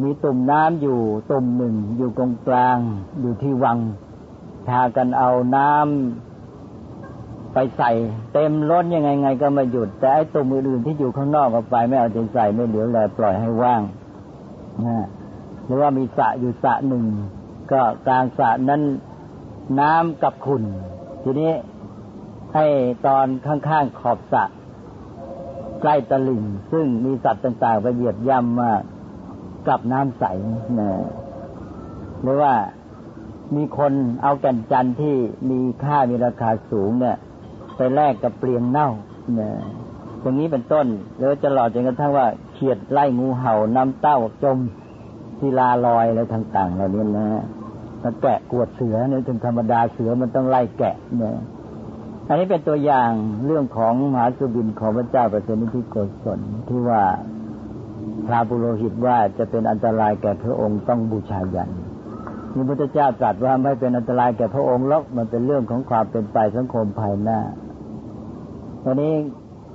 [0.02, 2.78] มีตุ่มน้ำอยู่ตุ่มหนึ่งอยู่ตรงกลาง
[3.20, 3.78] อยู่ที่วัง
[4.68, 7.90] พากันเอาน้ำไปใส่
[8.32, 13.82] เต็มล้นยังไงไงก็ไม่หยุด แต่ไอ้ตุ่มอื่นๆที่อยู่ข้างนอกก็ไป ไม่เอาใจใส่ไม่เหลียวแลปล่อยให้ว่าง
[14.86, 15.06] นะ
[15.64, 17.04] หรือว่ามีสระอยู่สระหนึ่ง
[17.72, 18.82] ก็กลางสระนั้น
[19.80, 20.64] น้ำกับขุน
[21.22, 21.52] ทีนี้
[22.54, 22.66] ให้
[23.06, 24.44] ตอนข้างๆขอบสระ
[25.80, 28.82] ใกล้ตลิ่ง ซึ่งมีสัตว์ต่างๆไปเหยียบย่ำมาก
[29.68, 30.24] กับน้ำใส
[30.80, 30.90] นะ
[32.22, 32.54] หรือว่า
[33.56, 35.14] มีคนเอาแก่นจันทร์ที่
[35.50, 37.16] มีค่ามีราคาสูงเนี่ย
[37.76, 38.88] ไปแลกกับเปลียงเน่า
[39.34, 39.52] เนี่ย
[40.22, 40.86] ตรงนี้เป็นต้น
[41.18, 44.58] แล้วจะหลอดจนกระทั่งว่าเขียดไล่งูเห่าน้ำเต้าจม
[45.38, 47.28] ศิลาลอยอะไรต่างๆเหล่านี้นะ
[48.00, 51.36] แล้วแกะกวดเสือเนี่ยถึงธรรมดาเสือมันต้องไล่แกะเนี่ย
[52.30, 53.10] อันนี้เป็นตัวอย่าง
[53.46, 57.02] เรื่องของมหาสุบินของพระเจ้าประเสนิธิโกศลที่ว่า
[58.26, 61.70] พระบุโรหิตว่าจะเป็นอันตรายแก่พระองค์ต้องบูชายัน
[62.54, 67.38] นี่พระเจ้าตรัสว่าไม่เป็นอันตรายแก่พระองค์หรอกมันเป็นเรื่องของความเป็นไปสังคมภายหน้า
[68.84, 69.14] ตอนนี้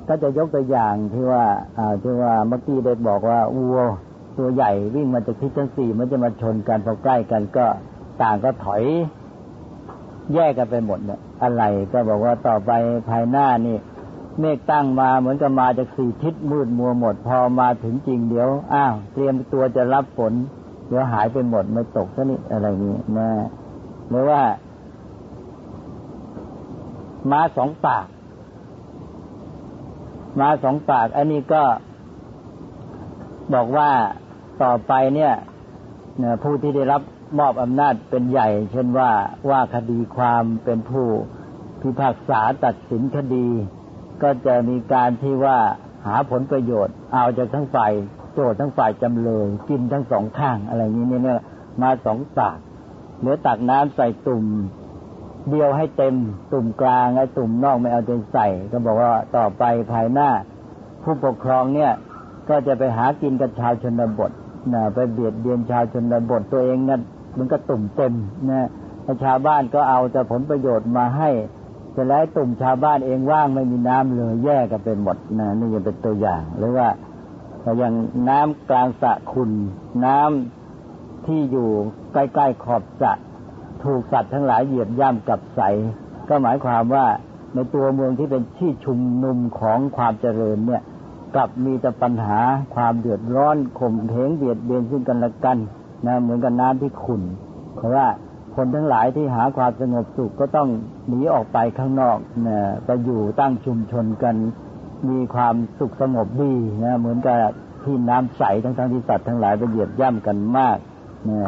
[0.08, 1.46] ก็จะยกตัวอย่างที่ว่า
[1.78, 3.80] อ่าที่ว่าเมื่อกี้ได้บอกว่าวัว
[4.38, 7.66] ตัวใหญ่วิ่งมาจากทิศทั้งสี่มันจะมาชนกันพอใกล้กันก็
[8.22, 8.84] ต่างก็ถอย
[10.34, 12.72] แยกกันไปหมดเนี่ยอะไรก็บอกว่าต่อไป
[13.10, 13.78] ภายหน้านี่
[14.40, 20.34] เมฆตั้งมาเหมือนกับมาจากสี่ทิศมืดมัวหมด พอมาถึงจริงเดี๋ยวอ้าวเตรียมตัวจะรับฝน
[20.88, 23.30] เดี๋ยวหายไปหมดไม่ตกซะนี่อะไรนี้นะ
[24.10, 24.42] หรือว่า
[27.32, 28.06] มาสองปาก
[30.40, 31.64] มาสองปาก อันนี้ก็
[33.54, 33.90] บอกว่า
[34.64, 35.34] ต่อไปเนี่ย
[36.44, 37.02] ผู้ที่ได้รับ
[37.40, 39.12] มอบอำนาจเป็นใหญ่ เช่นว่า
[39.50, 41.08] ว่าคดีความเป็นผู้
[41.82, 43.48] พิพากษาตัดสินคดี
[44.24, 45.60] ก็จะมีการที่ว่า
[46.06, 47.94] หาผลประโยชน์ เอาจากทั้งฝ่าย
[48.34, 51.42] โจทย์ทั้งฝ่ายจำเลยกินทั้งสองข้างอะไรนี้เนี่ย
[51.82, 52.58] มาสองตาก
[53.20, 54.46] เหลือตักน้ำใส่ตุ่ม
[55.50, 56.16] เดียวให้เต็ม
[56.54, 60.30] ตุ่มกลางไอ้ตุ่มนอกไม่เอาใจใส่ ก็บอกว่าต่อไปภายหน้า
[61.04, 61.92] ผู้ปกครองเนี่ย
[62.50, 64.32] ก็จะไปหากินกับชาวชนบท
[64.74, 67.02] นะไปเบียดเบียนชาวชนบทตัวเองนั่น
[67.38, 68.14] มันก็ตุ่มเต็ม
[68.50, 68.70] นะ
[69.24, 71.30] ชาวบ้านก็เอาแต่ผลประโยชน์มาให้
[71.96, 76.90] จะแล้วตุ่มชาวบ้านเองว่างไม่มีน้ำเลยแย่กันเป็นหมดนะนี่ยังเป็นตัวอย่าง หรือว่า
[77.78, 77.94] อย่าง
[78.30, 79.52] น้ำกลางสระคุณ
[80.06, 81.70] น้ำที่อยู่
[82.14, 83.14] ใกล้ๆขอบสระ
[83.84, 85.62] ถูกสัตว์ทั้งหลายเหยียบย่ำกับใส
[86.30, 87.06] ก็หมายความว่า
[87.54, 90.84] ในตัวเมืองที่เป็นที่ชุมนุมของความเจริญเนี่ย
[91.36, 92.40] กลับมีแต่ปัญหา
[92.76, 95.58] ความเดือดร้อนข่มเหงเบียดเบียนซึ่งกันและกัน
[96.06, 97.22] นะเหมือนกับน้ำที่ขุ่น
[97.76, 98.08] เพราะว่า
[98.56, 100.70] คนทั้งหลายที่หาความสงบสุขก็ต้อง
[101.08, 104.36] หนีออกไปข้างนอกนะไปอยู่ตั้งชุมชนกัน
[105.10, 106.54] มีความสุขสงบดี
[106.84, 107.38] นะเหมือนกับ
[107.84, 110.78] ที่น้ำใสทั้งทั้งที่สัตว์ทั้งหลายไปเหยียบย่ำกันมาก
[111.30, 111.40] นะ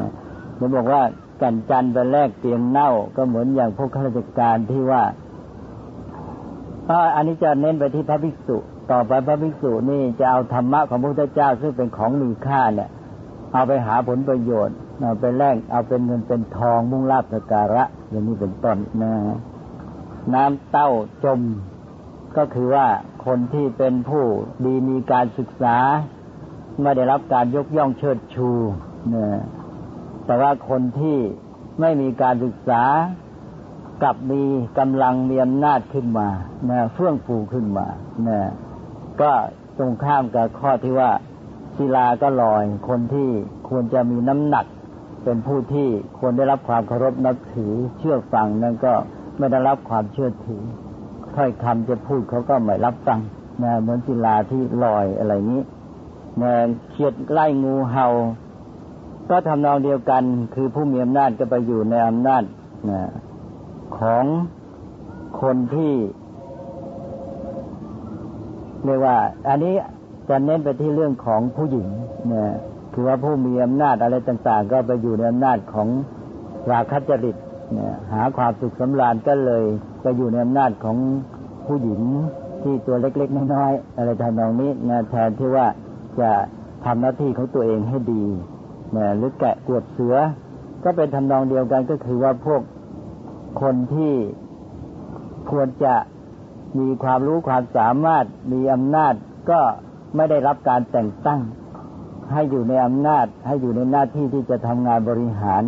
[0.60, 1.04] จะบอกว่า
[1.42, 5.04] กันจันไปแลกเตียงเน่าก็เหมือนอย่างพวกข้าราชการที่ว่า
[7.16, 8.58] อันนี้จะเน้นไปที่พระภิกษุ
[8.92, 12.90] ต่อไปพระภิกษุนี่จะเอาธรรมะของพระพุทธเจ้าซึ่งเป็นของมีค่าเนี่ย
[13.54, 19.14] เอาไปหาผลประโยชน์เอาไปแลกเอาเป็นเงินเป็นทองมุ่งลาบสการะ อย่างนี้เป็นต้นนะ
[20.34, 20.90] น้ำเต้า
[21.24, 21.40] จม
[22.38, 22.88] ก็คือว่า
[23.26, 24.24] คนที่เป็นผู้
[24.66, 25.78] ดีมีการศึกษา
[26.82, 28.50] ไม่ได้รับการยกย่องเชิดชู
[29.16, 29.28] นะ
[30.26, 31.18] แต่ว่าคนที่
[31.80, 32.84] ไม่มีการศึกษา
[34.04, 34.44] กับมี
[34.80, 36.28] กำลังมีอำนาจขึ้นมา
[36.70, 37.88] นะเฟื่องฟูขึ้นมา
[38.28, 38.40] นะ
[39.22, 39.32] ก็
[39.78, 41.12] ตรงข้ามกับข้อที่ว่า
[41.78, 43.30] ศิลาก็ลอย คนที่
[43.70, 44.66] ควรจะมีน้ำหนัก
[45.24, 48.94] เป็นผู้ที่ควรได้รับความเคารพนับถือเชื่อฟังนั่นก็
[49.38, 50.64] ไม่ได้รับความเชื่อถือ
[51.36, 53.20] ถ้อยคำจะพูดเขาก็ไม่รับฟัง
[53.64, 55.62] นะเหมือนศิลาที่ลอยอะไรนี้
[56.42, 56.54] นะ
[56.90, 58.08] เขียดไล่งูเห่า
[59.30, 60.24] ก็ทำนองเดียวกัน
[60.56, 62.44] คือผู้มีอำนาจก็ไปอยู่ในอำนาจ
[62.90, 63.02] นะ
[63.98, 64.26] ของ
[65.42, 65.94] คนที่
[68.84, 69.74] เรียกว่า อันนี้
[70.30, 71.90] จะเน้นไปที่เรื่องของผู้หญิง
[72.34, 72.44] นะ
[72.94, 75.88] คือว่าผู้มีอำนาจอะไรต่าง ๆ ก็ไปอยู่ในอำนาจของ
[76.72, 77.36] ราคจริต
[77.74, 79.64] เนี่ยหาความสุขสำราญก็เลย
[80.02, 80.98] ไปอยู่ในอำนาจของ
[81.68, 82.02] ผู้หญิง
[82.64, 85.68] ที่ตัวเล็กๆน้อยๆอะไรทำนองนี้นะแทนที่ว่า
[86.20, 86.32] จะ
[86.86, 88.24] ทำหน้าที่ของตัวเองให้ดี
[88.96, 90.16] นะหรือแกะกวดเสือ
[90.84, 92.62] ก็เป็นทำนองเดียวกันก็คือว่าพวก
[93.62, 94.14] คนที่
[95.52, 95.96] ควรจะ
[96.80, 99.14] มีความรู้ความสามารถมีอำนาจ
[99.52, 99.62] ก็
[100.18, 101.42] ไม่ได้รับการแต่งตั้ง
[102.32, 105.64] ให้อยู่ในอำนาจ ให้อยู่ในหน้าที่ที่จะทำงานบริหาร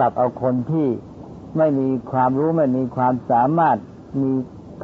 [0.00, 0.86] กับเอาคนที่
[1.58, 3.76] ไม่มีความรู้ไม่มีความสามารถ
[4.20, 4.32] มี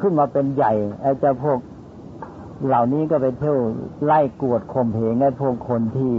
[0.00, 1.58] ขึ้นมาเป็นใหญ่ไอ้เจ้าพวก
[2.66, 3.58] เหล่านี้ก็ไปเที่ยว
[4.04, 6.12] ไล่กวดข่มเหงไอ้พวกคนที่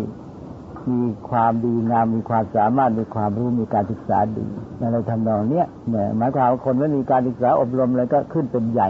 [0.91, 4.45] มีความดีงามมีความสามารถมีความรู้มีการศึกษาดี
[4.79, 8.89] อะไรทำนองเนี้ยเนี่ยหมายความว่าคนไม่มีการศึกษาอบรมอะไรก็ขึ้นเป็นใหญ่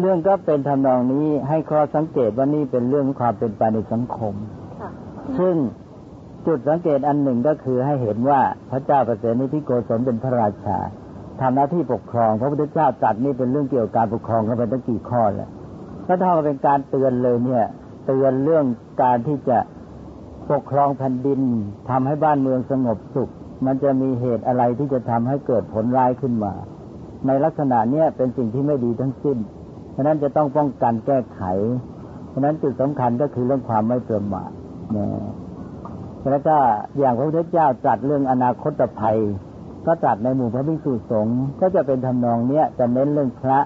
[0.00, 4.34] เรื่องก็เป็นทำนองนี้ให้ข้อสังเกตว่านี่เป็นเรื่องความเป็นไปในสังคม
[5.38, 5.54] ซึ่ง
[6.46, 10.78] จุดสังเกตอันหนึ่งก็คือให้เห็นว่าพระเจ้าประเสนิธิโกศลเป็นพระราชา
[11.40, 15.50] ทำหน้าที่ปกครอง พระพุทธเจ้าจัดนี่เป็นเรื่องเกี่ยวกับการปกครองกันไปตั้งกี่ข้อแล้ว
[16.06, 17.64] ถ้าเท่ากับเป็นการเตือนเลยเนี่ย
[18.06, 18.64] เตือนเรื่อง
[19.02, 19.58] การที่จะ
[20.50, 21.40] ปกครองแผ่นดิน
[21.90, 23.30] ทำให้บ้านเมืองสงบสุข
[23.66, 26.52] มันจะมีเหตุอะไรที่จะทำให้เกิดผลร้ายขึ้นมา
[27.26, 29.38] ในลักษณะเนี้ยเป็นสิ่งที่ไม่ดีทั้งสิ้น
[29.96, 31.42] เพราะนั้นจะต้องป้องกันแก้ไข
[32.28, 34.50] เพราะนั้นจุดสำคัญก็คือเรื่องความไม่ประมาท
[34.96, 35.06] นะ
[36.30, 36.56] แล้วก็
[36.98, 39.18] อย่างพระพุทธเจ้าจัดเรื่องอนาคตภัย
[39.86, 43.58] ก็จัดในหมู่พระภิกษุสงฆ์ก็จะเป็นทำนองเนี้ยจะเน้นเรื่องพระ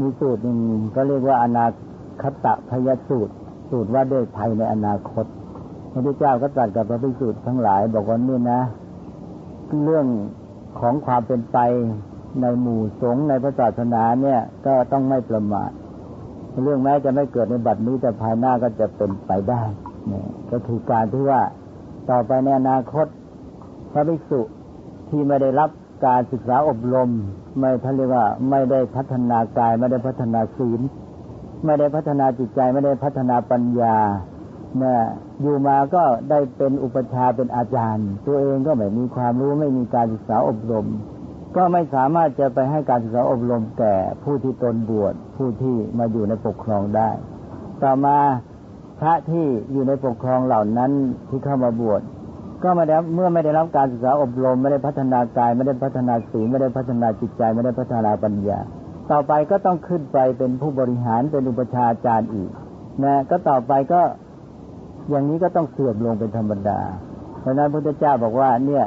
[0.00, 1.66] มีสูตรหนึ่งก็เรียกว่าอนา
[2.22, 3.34] คตพยสูตร
[3.70, 5.26] สูตรว่าด้วยภัยในอนาคต
[5.92, 8.60] พระพุทธเจ้าก็ตรัสกับพระภิกษุทั้งหลาย บอกว่านี่นะ
[9.84, 10.06] เรื่อง
[10.80, 11.58] ของความเป็นไป
[12.40, 15.70] ในหมู่สงฆ์ในพระศาสนาเนี่ย ก็ต้องไม่ประมาท
[16.62, 19.62] เรื่องแม้จะไม่เกิดในบัดนี้แต่ภายหน้าก็จะเป็นไปได้
[20.06, 21.42] เนี่ยก็คือการที่ว่า
[22.10, 23.06] ต่อไปในอนาคต
[23.92, 24.40] พระภิกษุ
[25.08, 25.70] ที่ไม่ได้รับ
[26.06, 27.10] การศึกษาอบรม
[27.58, 30.80] ไม่ท่านเรียกว่าไม่ได้พัฒนากาย ไม่ได้พัฒนาศีล
[31.64, 33.96] ไม่ได้พัฒนาจิตใจ ไม่ได้พัฒนาปัญญา
[34.78, 35.00] เนี่ย
[35.40, 40.86] อยู่มาก็ได้เป็นอุปชาเป็นอาจารย์ ตัวเองก็ไม่มีความรู้ไม่มีการศึกษาอบรม
[41.56, 47.10] ก็ไม่สามารถจะไปให้การศึกษาอบรมแก่ผู้ที่ตนบวชผู้ที่มาอยู่ในปกครองได้
[47.82, 48.18] ต่อมา
[49.00, 50.90] พระที่อยู่ในปกครองเหล่านั้น
[51.28, 52.00] ที่เข้ามาบวช
[52.62, 58.58] ก็ไม่ได้เมื่อไม่ได้รับการศึกษาอบรม ไม่ได้พัฒนากาย ไม่ได้พัฒนาศีลไม่ได้พัฒนาจิตใจ ไม่ได้พัฒนาปัญญา
[59.10, 62.50] ต่อไปก็ต้องขึ้นไปเป็นผู้บริหารเป็นอุปชาอาจารย์อีก
[63.04, 64.00] นะก็ต่อไปก็
[65.10, 66.80] อย่างนี้ก็ต้องเสื่อมลงเป็นธรรมดา
[67.40, 68.84] เพราะนั้นพระพุทธเจ้าบอกว่าเนี่ย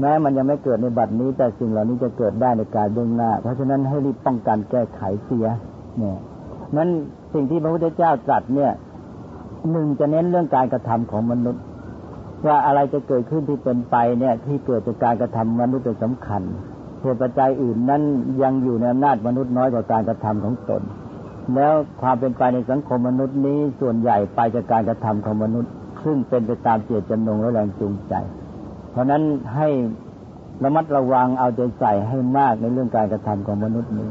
[0.00, 5.46] แม้มันยังไม่เกิดในบัดนี้ แต่สิ่งเหล่านี้จะเกิดได้ในการเบื้องหน้า เพราะฉะนั้นให้รีบป้องกันแก้ไขเสีย
[5.98, 6.18] เนี่ย
[6.76, 6.88] นั้น
[7.32, 8.72] สิ่งที่พระพุทธเจ้าตรัสเนี่ย
[9.70, 11.62] หนึ่งจะเน้นเรื่องการกระทำของมนุษย์
[12.46, 16.42] ว่าอะไรจะเกิดขึ้นที่เป็นไปเนี่ย ที่เกิดจากการกระทำมนุษย์เป็นสำคัญ
[17.02, 18.02] ส่วนปัจจัยอื่นนั้น
[18.42, 20.82] ยังอยู่ในอำนาจมนุษย์น้อยกว่าการกระทำของตน
[21.54, 25.70] แล้วความเป็นไปในสังคมมนุษย์นี้ส่วนใหญ่ไปจากการกระทำของมนุษย์
[26.04, 28.14] ซึ่งเป็นไปตามเจตจำนงและแรงจูงใจ
[28.96, 29.22] เพราะนั้น
[29.56, 29.68] ให้
[30.64, 34.10] ระมัดระวังเอาใจใส่ให้มากในเรื่องการกระทำของมนุษย์นี้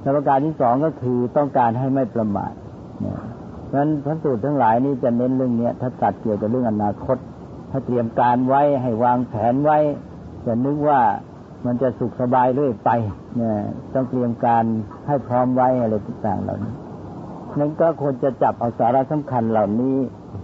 [0.00, 2.52] แลประการที่สองก็คือต้องการให้ไม่ประมาท
[3.00, 3.18] เนี่ย
[3.66, 7.18] เพราะฉะนั้นพระสูตรทั้งหลายนี้จะเน้นเรื่องนี้ถ้าตัดเกี่ยวกับเรื่องอนาคต
[7.70, 9.78] ให้เตรียมการไว้ให้วางแผนไว้
[10.46, 11.00] จะนึกว่า
[11.64, 12.90] มันจะสุขสบายเรื่อยไป
[13.36, 13.56] เนี่ย
[13.94, 14.64] ต้องเตรียมการ
[15.06, 16.74] ให้พร้อมไว้อะไรต่างๆเหล่านี้
[17.58, 19.96] นั่นก็ควรจะจับเอาสาระสำคัญเหล่านี้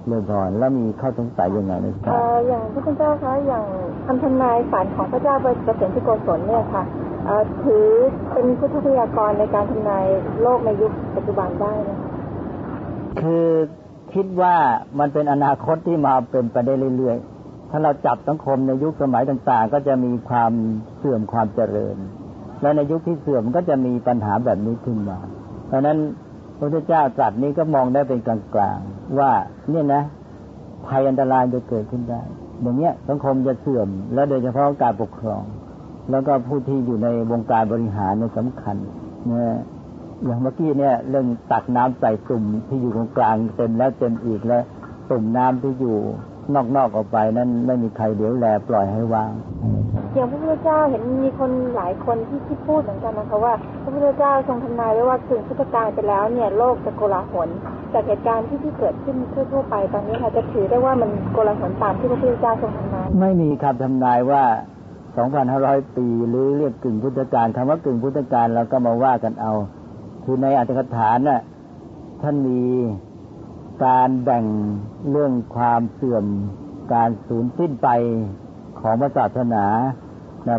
[0.06, 2.14] เลยก่อนแล้วมีข้อสงสัยยังไงนะครับ
[2.46, 3.64] อย่างพระคุณเจ้าคะอย่าง
[4.06, 6.84] คำทำนายฝันของพระเจ้าประสิทธิโกศลเนี่ยค่ะ
[7.64, 7.88] ถือ
[8.32, 10.04] เป็นพุทธพยากรในการทำนาย
[10.42, 11.90] โลกในยุคปัจจุบันได้ไหม
[13.20, 13.46] คือ
[14.14, 14.54] คิดว่า
[14.98, 20.52] มันเป็นอนาคตที่มาเป็นไปได้เรื่อยๆ ถ้าเราจับสังคมในยุคสมัยต่างๆ ก็จะมีความ
[20.96, 21.96] เสื่อมความเจริญ
[22.62, 25.18] และในยุคที่เสื่อมก็จะมีปัญหาแบบนี้ขึ้นมา
[25.66, 25.98] เพราะนั้น
[26.58, 29.30] พระพุทธเจ้าตรัสนี้ก็มองได้เป็นกลางๆว่า
[29.70, 30.02] เนี่ยนะ
[30.86, 32.22] ภัยอันตรายจะเกิดขึ้นได้
[32.62, 35.42] อย่างเงี้ยสังคมจะเสื่อม และโดยเฉพาะการปกครอง
[36.10, 38.76] แล้วก็ผู้ที่อยู่ในวงการบริหารเนี่ยสำคัญ
[39.30, 39.56] นี่ย
[40.24, 44.62] อย่างเมื่อกี้เนี่ย เรื่องตักน้ำใส่ตุ่มที่อยู่ตรงกลางเต็มแล้วเต็มอีกแล้ว
[45.10, 45.96] ตุ่มน้ำที่อยู่
[46.76, 49.32] นอกๆออกไปนั้นไม่มีใครเดี๋ยวแลปล่อยให้วาง
[50.18, 57.48] อย่างพระพุทธเจ้าเห็นมีคนหลายคนที่ที่พูดเหมือนกันนะคะว่าพระพุทธเจ้าทรงทำนายไว้ว่าถึงพุทธกาลไปแล้วเนี่ยโลกจะโกลาหล
[57.92, 59.16] จากเหตุการณ์ที่ที่เกิดขึ้น
[59.52, 64.44] ทั่วไปตอนนี้ค่ะจะถือได้ว่ามันโกลาหลตามที่พระพุทธเจ้าทรงทำนายไม่มีคำทำนายว่า
[65.20, 69.52] 2,500 ปีหรือเรียกกึ่งพุทธกาลคำว่ากึ่งพุทธกาลเราก็มาว่ากันเอา
[70.24, 71.42] คือในอัตถกถาน่ะ
[72.22, 72.62] ท่านมี
[73.84, 74.44] การแบ่ง
[75.10, 76.24] เรื่องความเสื่อม
[76.92, 77.88] การสูญสิ้นไป
[78.80, 79.64] ของพระศาสนา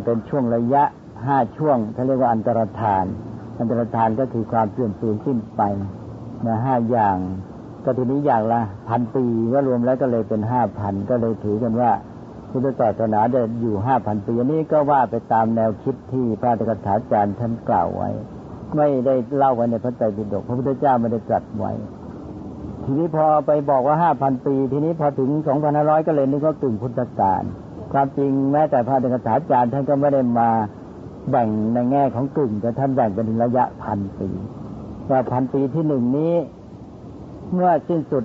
[0.06, 0.84] เป็นช่วงระยะ
[1.26, 3.06] ห้าช่วงเขาเรียกว่าอันตรธาน
[3.60, 5.62] อันตรธานก็คือความเสื่อมสูญสิ้นไป
[6.46, 7.18] นะห้าอย่าง
[7.84, 11.92] ก็ทีนี้อย่างละพันปีก็รวมแล้วก็เลยเป็นห้าพันก็เลยถือกันว่า
[12.52, 18.10] พุทธศาสนาจะอยู่ห้าพันปีอันนี้ก็ว่าไปตามแนวคิดที่พระตถาจารย์ท่านกล่าวไว้
[18.78, 21.72] ไม่ได้เล่าไว้ในพระไตรปิฎกพระพุทธเจ้าไม่ได้ตรัสไว้
[22.84, 27.44] ทีนี้พอไปบอกว่าห้าพันปี ทีนี้พอถึงสองพันห้าร้อยก็เลยนึกว่ากึ่งพุทธกาล
[27.94, 30.50] ความจริงแม้แต่พระเดชาจารย์ท่านก็ไม่ได้มา
[31.30, 34.30] แบ่งในแง่ของกึ่งแต่ท่านแบ่งเป็นระยะพันปี
[35.10, 36.34] ว่าพันปีที่หนึ่งนี้
[37.54, 38.24] เมื่อสิ้นสุด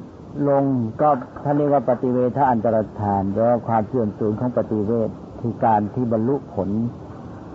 [0.48, 0.64] ลง
[1.00, 1.08] ก็
[1.44, 6.70] ท่านเรียกว่าปฏิเวทอันตรธานหรือว่าความเสื่อมสูญของปฏิเวทคือการที่บรรลุผล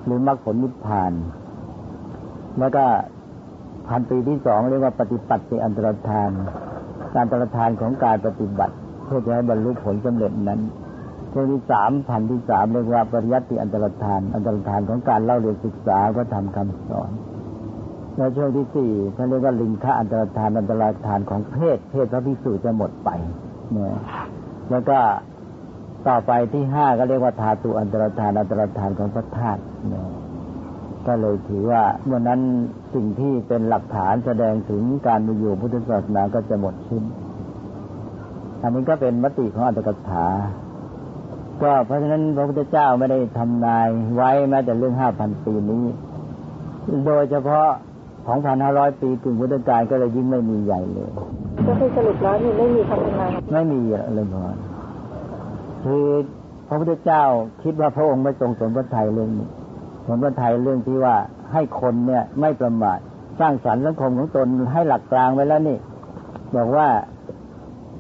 [0.06, 1.14] หรือมรรคผลนิพพาน
[2.60, 2.86] แล้วก็
[3.88, 6.32] พันปีที่สองเรียกว่าปฏิปัติอันตรธาน
[7.16, 10.60] การประทานของการปฏิบัติ เพื่อจะให้บรรลุผลสำเร็จนั้น
[11.34, 17.12] ช่วงที่สามพันที่สามเรียกว่าปริยัติอันตรธาน อันตรธานของการเล่าเรียนศึกษาก็ทำคำสอน
[18.16, 23.10] แล้วช่วงที่สี่เขาเรียกว่าลิงคะอันตรธานอันตรธานของเพศ เพศพระภิกษุจะหมดไป
[23.72, 23.96] เนี่ย
[24.72, 24.98] แล้วก็
[26.08, 30.08] ต่อไปที่ห้าก็เรียกว่าธาตุอันตรธานอันตรธานของพระธาตุเนี่ย
[31.08, 32.40] ก็เลยถือว่าเมื่อนั้น
[32.94, 37.04] สิ่งที่เป็นหลักฐานแสดงถึงการมีอยู่พุทธศาสนาก็จะหมดสิ้น
[38.62, 40.26] อันนี้ก็เป็นมติของอัตถกถา
[41.62, 45.84] ก็เพราะฉะนั้นพระพุทธเจ้าไม่ได้ทำนายไว้แม้แต่เรื่องห้าพันปีนี้
[47.06, 47.68] โดยเฉพาะ
[48.26, 51.10] ของพันห้าร้อยปีกึ่งพุทธกาลก็เลยยิ่งไม่มีใหญ่เลย
[51.68, 53.80] ก็คือสรุปแล้วนี่ไม่มีคำทำนายไม่มี
[54.16, 54.44] เลยพอ
[55.84, 56.06] คือ
[56.68, 57.24] พระพุทธเจ้า
[57.64, 59.48] คิดว่าพระองค์ไม่ทรงสนพระทัยเรื่องนี้
[60.06, 61.16] ผลพระไทยเรื่องที่ว่า
[61.54, 63.00] ให้คนเนี่ยไม่ประมาท
[63.40, 65.78] สร้างสรรค์สังคมของตนให้หลักกลางไว้แล้วนี่
[66.56, 66.88] บอกว่า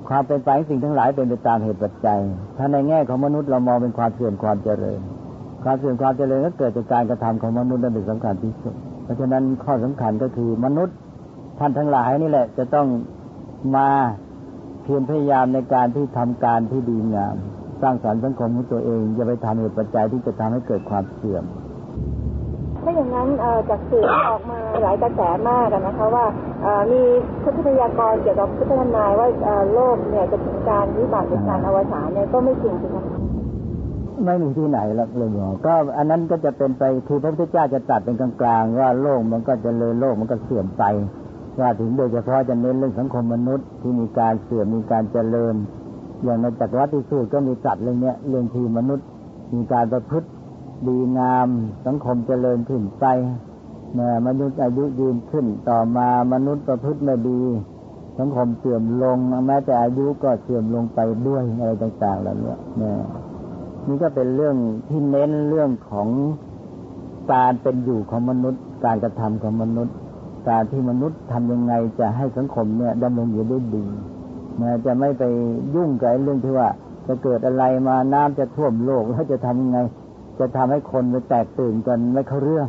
[0.10, 2.20] ความเป็นไปสิ่งทั้งหลายเป็นไปตามเหตุปัจจัย
[2.58, 5.00] ถ้าในแง่ของมนุษย์เรามองเป็นความเสื่อมความเจริญ
[5.64, 10.96] ความเสื่อมความเจริญก็เกิดจากการกระทำของมนุษย์นั่นเป็นสำคัญที่สุด เพราะฉะนั้นข้อสำคัญก็คือมนุษย์
[11.60, 12.88] ท่านทั้งหลายนี่แหละ จะต้อง
[13.76, 13.90] มา
[14.84, 17.36] เพียรพยายามในการที่ทำการที่ดีงาม
[17.82, 21.44] สร้างสรรค์สังคมของตัวเองอย่าไปทำเหตุปัจจัยที่จะทำให้เกิดความเสื่อม
[22.84, 23.28] ถ้าอย่างนั้น
[23.70, 26.26] จากสื่อออกมาหลายกระแสมากนะคะว่า
[26.92, 27.02] มี
[27.44, 29.28] พุทธยากรเกี่ยวกับพุทธนายว่า
[29.74, 32.98] โลกเนี่ยจะถึงการวิบัติหรือการอวสานเนี่ยก็ไม่จริงใช่ไหม
[34.26, 40.84] ไม่มีที่ไหนหรอกเลยบอก็อันนั้นก็จะเป็นไปคือพระพุทธเจ้าจะตัดเป็นกลางๆว่าโลกมันก็จะเลยโลกมันก็เสื่อมไป
[41.60, 45.56] ว่าถึงโดยเฉพาะจะเน้นเรื่องสังคมมนุษย์ที่มีการเสื่อมมีการเจริญ
[46.24, 49.06] อย่างในจักรวรรดิสูตรก็มีตัดเรื่องนี้เรื่องที่มนุษย์
[49.54, 50.28] มีการประพฤติ
[50.88, 51.50] ดีงาม
[51.86, 53.06] สังคมเจริญขึ้นไป
[53.96, 57.42] เนี่ยมนุษย์อายุยืนขึ้นต่อมามนุษย์ประพฤติไม่ดี
[58.20, 62.96] สังคมเสื่อมลงแม้แต่อายุก็เสื่อมลงไปด้วยอะไรต่างๆแล้วเนี่ยเนี่ย
[63.88, 64.56] นี่ก็เป็นเรื่อง
[64.90, 66.08] ที่เน้นเรื่องของ
[67.34, 69.96] การเป็นอยู่ของมนุษย์ การกระทำของมนุษย์
[70.50, 73.86] การที่มนุษย์ทำยังไงจะให้สังคมเนี่ยดำรงอยู่ได้ดี
[74.62, 75.24] นะจะไม่ไป
[75.76, 76.68] ยุ่งกับเรื่องที่ว่า
[77.08, 79.80] จะเกิดอะไรมาน้ำจะท่วมโลกแล้วจะทำยังไง
[80.40, 82.68] จะทำให้คนไปแตกตื่นกันไม่เข้าเรื่อง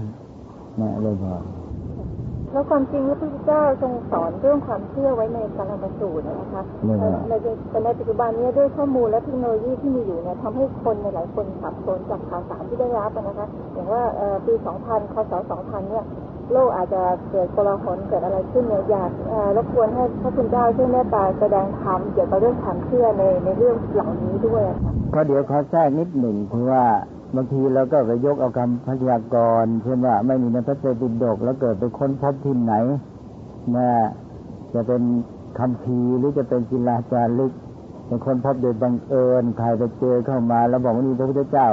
[0.81, 1.35] นะเลยพอ
[2.53, 6.91] แล้วความจริงพระพุทธเจ้าทรงสอนเรื่องความเชื่อไว้ในปรมสูตรนะคะใน
[7.31, 7.35] ใน
[7.85, 14.03] ในปัจจุบันนี้ด้วยข้อมูลและเทคโนโลยีที่มีอยู่เนี่ยทำให้คนในหลายคนสับสนจากข่าวสารที่ได้รับนะคะ อย่างว่า
[14.47, 14.55] ปี
[14.85, 16.05] 2000 คศ 2000 เนี่ย
[16.53, 19.11] โลกอาจจะเกิดโกลาหลเกิดอะไรขึ้นเนี่ยอยาก
[19.57, 26.85] รบกวนให้พระคุณเจ้าช่วยเมตตาแสดงธรรมเกี่ยวกับเรื่องความเชื่อในในเรื่องเหล่านี้ด้วยค่ะก็เดี๋ยวขอแทรกนิดหนึ่งคือว่า
[27.37, 32.75] บางทีเราก็ไปยกเอาคำพยากรณ์เช่นว่าไม่มีในพระเจติดก แล้วเกิดไปค้นพบที่ไหน
[33.77, 33.91] นะ
[34.75, 35.03] จะเป็น
[35.59, 37.53] คำพีหรือจะเป็นศิลาจารึก
[38.07, 41.69] เป็นคนพบโดยบังเอิญใครไปเจอเข้ามา แล้วบอกว่านี่พระพุทธเจ้า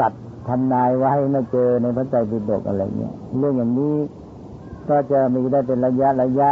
[0.00, 0.12] ตัด
[0.48, 3.96] ทำนายไว้ไม่เจอในพระไตรปิฎกอะไรเงี้ยเรื่องอย่างนี้
[4.88, 6.50] ก็จะมีได้เป็นระยะระยะ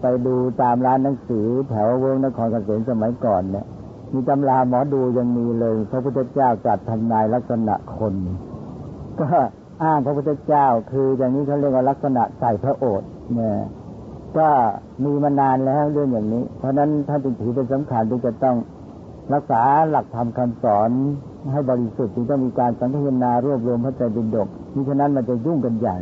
[0.00, 3.66] ไปดูตามร้านหนังสือแถวเวิร์นครเกษมสมัยก่อนเนี่ย
[4.12, 8.14] มีตำราหมอดูยังมีเลย พระพุทธเจ้าจัดทำนายลักษณะคน
[9.20, 9.26] ก็
[9.82, 13.56] อ้างพระพุทธเจ้าคืออย่างนี้เขาเรียกว่าลักษณะใส่พระโอษฐ์เนี่ย
[14.38, 14.48] ก็
[15.04, 18.56] มีมานานแล้วเรื่องอย่างนี้ เพราะนั้นท่านจึงถือเป็นสำคัญที่จะต้อง
[19.34, 20.90] รักษาหลักธรรมคำสอน
[21.52, 25.98] ให้บริสุทธิ์จึงต้องมีการสังเนารวบรวมพระไตรปิฎกมิฉะนั้นมันจะยุ่งกันใหญ่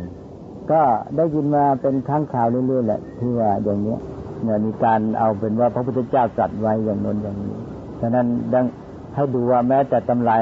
[0.71, 0.81] ก็
[1.15, 3.95] ได้ยินมาเป็นครั้งข่าวเรื่อยๆแหละที่ว่าอย่างนี้
[4.43, 7.55] เนี่ยมีการเอาเป็นว่าพระพุทธเจ้าจัดไว้อย่างน้นอย่างนี้
[8.01, 8.65] ฉะนั้นดัง
[9.13, 10.41] ให้ดูว่าแม้แต่ตำราย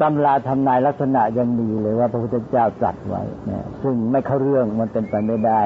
[0.00, 5.62] ตำราทำนายลักษณะยังมีเลยว่าพระพุทธเจ้าจัดไว้นะซึ่งไม่เข้าเรื่องมันเป็นไปไม่ได้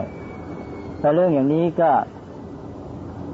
[1.00, 1.90] แต่เรื่องอย่างนี้ก็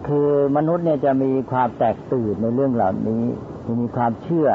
[0.06, 3.24] คือมนุษย์เนี่ยจะมีความแตกตื่นในเรื่องเหล่านี้
[3.66, 4.48] จะมีความเชื่อ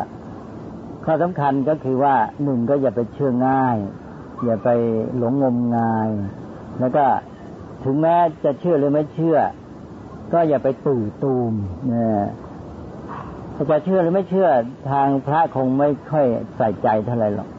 [1.05, 3.77] ข้อสำคัญก็คือว่าหนึ่งก็อย่าไปเชื่อง่าย
[4.45, 4.69] อย่าไป
[5.17, 6.09] หลงงมงาย
[6.79, 7.05] แล้วก็
[7.83, 9.37] ถึงแม้จะเชื่อหรือไม่เชื่อ
[10.33, 11.53] ก็อย่าไปตื่นตูม
[11.87, 12.23] เนี่ย
[13.71, 14.49] จะเชื่อหรือไม่เชื่อ
[14.91, 16.25] ทางพระคงไม่ค่อย
[16.57, 17.49] ใส่ใจเท่าไหร่หรอก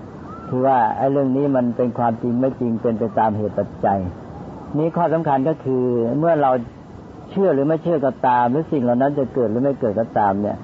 [0.48, 4.00] คือว่าไอ้เรื่องนี้มันเป็นความจริงไม่จริงเป็นไปตามเหตุปัจจัย
[4.78, 5.84] นี้ข้อสำคัญก็คือ
[6.18, 6.50] เมื่อเรา
[7.30, 10.56] เชื่อหรือไม่เชื่อก็ตาม หรือสิ่งเหล่านั้นจะเกิดหรือไม่เกิดก็ตามเนี่ย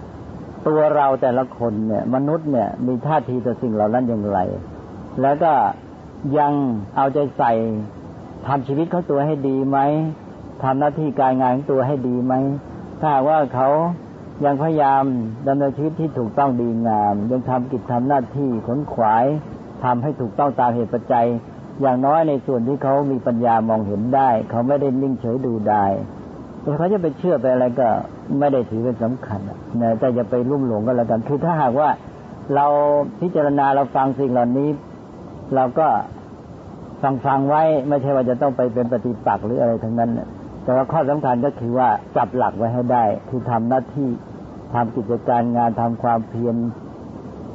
[0.68, 4.38] ตัวเราแต่ละคนเนี่ย มนุษย์เนี่ย มีท่าทีต่อสิ่งเหล่านั้นอย่างไร
[5.22, 5.52] แล้วก็
[6.38, 6.52] ยัง
[6.96, 7.52] เอาใจใส่
[8.46, 9.78] ทำชีวิตของตัวให้ดีไหม
[10.62, 12.34] ทำหน้าที่การงานของตัวให้ดีไหม
[13.00, 13.68] ถ้าว่าเขา
[14.44, 15.04] ยังพยายาม
[15.48, 19.24] ดำเนินชีวิตที่ถูกต้องดีงาม ยังทำกิจทำหน้าที่ขนขวาย
[19.84, 21.26] ทำให้ถูกต้องตามเหตุปัจจัย
[21.80, 25.84] อย่างน้อยในส่วนที่เขามีปัญญามองเห็นได้ เขาไม่ได้นิ่งเฉยดูได้
[26.60, 27.88] แต่เขาจะไปเชื่อไปอะไรก็
[28.38, 29.40] ไม่ได้ถือเป็นสำคัญ
[29.82, 31.90] นะแต่จะไปลุ่มหลงก็แล้วกัน คือถ้าหากว่า
[32.54, 32.66] เรา
[33.20, 34.68] พิจารณาเราฟังสิ่งเหล่านี้
[35.54, 35.88] เราก็
[37.02, 40.10] ฟังฟังไว้ไม่ใช่ว่าจะต้องไปเป็นปฏิปักษ์หรืออะไรทั้งนั้น
[40.64, 44.08] แต่ว่าข้อสำคัญก็คือว่าจับหลักไว้ให้ได้ คือทำหน้าที่
[44.74, 46.56] ทำกิจการงานทำความเพียร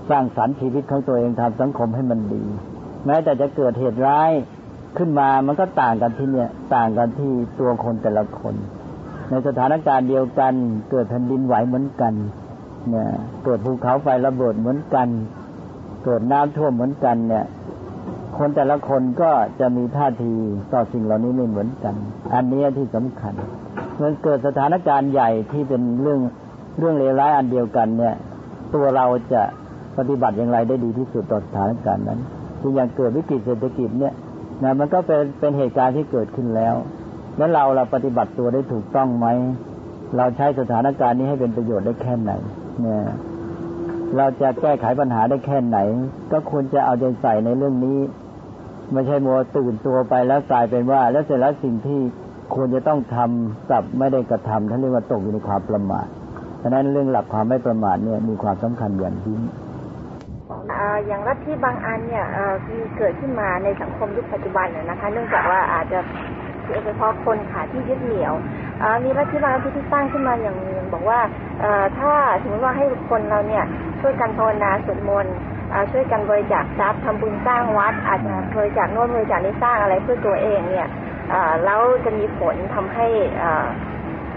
[0.10, 2.44] สร้างสรรค์ชีวิตของตัวเองทำสังคมให้มันดี
[3.06, 4.32] แม้แต่จะเกิดเหตุร้าย
[4.98, 8.56] ขึ้นมามันก็ต่างกันที่เนี่ย ต่างกันที่ตัวคนแต่ละคน
[9.30, 10.54] ในสถานการณ์เดียวกัน
[10.92, 12.14] เกิดแผ่นดินไหวเหมือนกัน
[12.90, 13.10] เนี่ย
[13.44, 15.08] เกิดภูเขาไฟระเบิดเหมือนกัน
[16.06, 17.46] เกิดน้ำท่วมเหมือนกันเนี่ย
[18.38, 20.34] คนแต่ละคนก็จะมีท่าที
[20.74, 21.96] ต่อสิ่งเหล่านี้ไม่เหมือนกัน
[22.34, 23.34] อันนี้ที่สำคัญ
[23.98, 26.20] เมื่อเกิดสถานการณ์ใหญ่ที่เป็นเรื่อง
[26.80, 28.16] เรื่องเลวร้ายอันเดียวกันเนี่ย
[28.74, 29.42] ตัวเราจะ
[29.98, 32.20] ปฏิบัติอย่างไรได้ดีที่สุดต่อสถานการณ์นั้น
[32.62, 34.14] ที่อย่างเกิดวิกฤตเศรษฐกิจเนี่ย
[34.64, 36.76] นะมันก็เป็นเป็นเหตุการณ์ที่เกิดขึ้นแล้ว
[37.38, 39.28] แล้วเราเราปฏิบัติตัวได้ถูกต้องไหม
[40.18, 42.32] เราใช้สถานการณ์นี้ให้เป็นประโยชน์ได้แค่ไหน
[42.82, 43.02] เนี่ย
[44.18, 45.78] เราจะแก้ไขปัญหาได้แค่ไหน
[46.32, 48.00] ก็ควรจะเอาใจใส่ในเรื่องนี้
[48.94, 52.00] ไม่ใช่มัวตื่นตัวไปแล้วกลายเป็นว่า แล้วเสร็จแล้วสิ่งที่
[52.56, 56.08] ควรจะต้องทำกับไม่ได้กระทำท่านเรียกว่าตกอยู่ในความประมาท
[56.62, 59.42] ฉะนั้นเรื่องหลักความไม่ประมาทเนี่ยมีความสำคัญอย่างยิ่ง
[61.08, 62.26] อย่างรัฐที่บางอันเนี่ย
[62.70, 66.00] มีเกิดขึ้นมาในสังคมยุคปัจจุบันนะคะ เนื่องจากว่าอาจจะ
[66.68, 68.34] โดยเฉพาะคนขาที่ยึดเหนี่ยว
[69.04, 70.56] มีรัฐที่บางที่ที่สร้างขึ้นมาอย่าง
[70.94, 71.20] บอกว่า
[71.98, 72.12] ถ้า
[72.42, 73.64] สมมติว่าให้คนเราเนี่ย
[74.02, 75.36] ช่วยกันภาวนาสวดมนต์
[75.92, 80.88] ช่วยกันบริจาคทรัพย์ทำบุญสร้างวัด อาจจะบริจาคโน่นบริจาคนี้สร้างอะไรเพื่อตัวเองเนี่ย
[81.66, 83.08] แล้วจะมีผลทำให้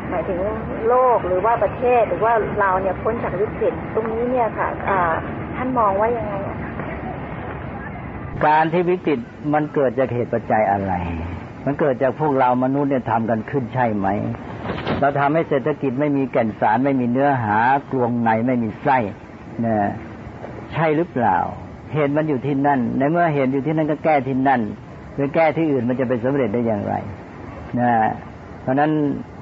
[0.09, 0.41] หมายถึง
[0.89, 4.69] โลกหรือว่าประเทศหรือว่าเราเนี่ยพ้นจากวิกฤตตรงนี้เนี่ยค่ะ
[5.57, 6.35] ท่านมองว่ายังไง
[8.45, 9.19] การที่วิกฤต
[9.55, 10.93] มันเกิดจากเหตุปัจจัยอะไร
[11.65, 14.09] มันเกิดจากพวกเรามนุษย์เนี่ยทำกันขึ้นใช่ไหม
[15.01, 17.59] เราทำให้เศรษฐกิจไม่มีแก่นสารไม่มีเนื้อหา
[17.93, 18.99] กลวงในไม่มีไส้
[19.65, 19.85] นี่ย
[20.73, 21.39] ใช่หรือเปล่า
[21.93, 24.61] เหตุมันอยู่ที่นั่น ในเมื่อเหตุอยู่ที่นั่นก็แก้ที่นั่น
[25.15, 26.95] หรือแก้ที่อื่นมันจะไปสำเร็จได้อย่างไร
[27.81, 27.93] นะ
[28.63, 28.91] เพราะนั้น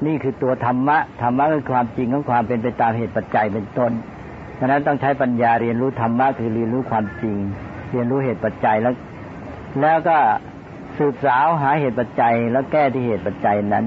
[0.06, 3.92] นี่คือตัวธรรมะธรรมะคือความจริงของความเป็นไปตามเหตุปัจจัยเป็นต้น
[4.54, 7.36] เพราะนั้นต้องใช้ปัญญาเรียนรู้ธรรมะคือเรียนรู้ความจริง
[7.90, 8.94] เรียนรู้เหตุปัจจัยแล้ว
[9.80, 10.16] แล้วก็
[11.02, 13.86] สืบสาวหาเหตุปัจจัย แล้วแก้ที่เหตุปัจจัยนั้น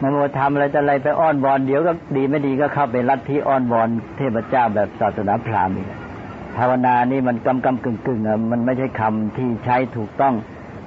[0.00, 5.88] มันมาทำอะไรจะอะไรไปอ้อนวอนเดี๋ยวก็ดีไม่ดีก็เข้าไปรัดที่อ้อนวอนเทพเจ้าแบบศาสนาพราหมณ์อีก
[6.56, 10.34] ภาวนานี่มันกำกำกึ่งกึ่งอะมันไม่ใช่คำที่ใช้ถูกต้อง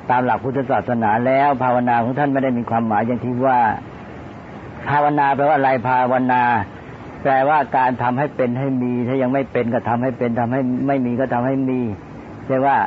[0.10, 3.60] ตามหลักพุทธศาสนาแล้ว ภาวนาของท่านไม่ได้มีความหมายอย่างที่ว่า
[4.90, 6.42] ภาวนาแปลว่าอะไรภาวนา
[7.24, 11.80] แปลว่าการทำให้เป็นให้มี ถ้ายังไม่เป็นก็ทำให้เป็นทำให้ไม่มีก็ทำให้มี
[12.48, 12.78] ใช่ว่า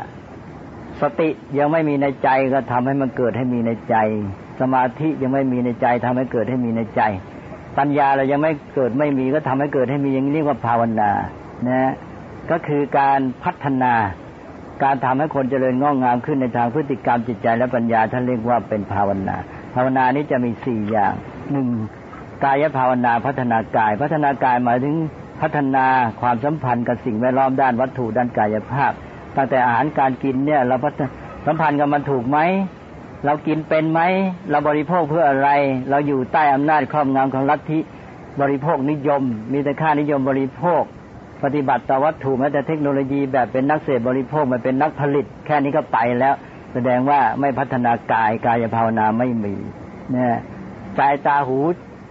[1.03, 1.28] สติ
[1.59, 3.97] ยังไม่มีในใจก็ทำให้มันเกิดให้มีในใจ
[4.61, 7.03] สมาธิยังไม่มีในใจทำให้เกิดให้มีในใจ
[7.78, 11.11] ปัญญาเรายังไม่เกิดไม่มีก็ทำให้เกิดให้มีอย่างนี้เรียกว่าภาวนา
[11.68, 11.92] นะ
[12.51, 13.94] ก็คือการพัฒนา
[14.82, 19.36] การทำให้คนเจริญงอกงามขึ้นในทางพฤติกรรมจิตใจและปัญญาท่านเรียกว่าเป็นภาวนา
[19.74, 21.14] ภาวนานี้จะมีสี่อย่าง
[21.53, 21.68] หนึ่ง
[22.44, 24.97] กายภาวนาพัฒนากาย พัฒนากายหมายถึง
[25.42, 25.86] พัฒนา
[26.20, 28.92] ความสัมพันธ์กับสิ่งแวดล้อมด้านวัตถุด้านกายภาพ
[29.37, 30.76] ตั้งแต่อาหารการกินเนี่ย เรา
[31.47, 32.39] สัมพันธ์กับมันถูกไหม
[33.24, 34.01] เรากินเป็นไหม
[34.51, 35.51] เราบริโภคเพื่ออะไร
[35.91, 37.78] เราอยู่ใต้อำนาจครอบงำของลัทธิ
[38.41, 39.22] บริโภคนิยม
[39.53, 40.82] มีแต่ค่านิยมบริโภค
[41.45, 46.34] ปฏิบัติต่อวัตถุแม้แต่เทคโนโลยีแบบเป็นนักเสพบริโภคมันเป็นนักผลิต แค่นี้ก็ไปแล้ว
[46.74, 49.55] แสดงว่าไม่พัฒนากายกายภาวนาไม่มี
[50.12, 50.37] เนี่ย
[50.99, 51.59] สายตาหู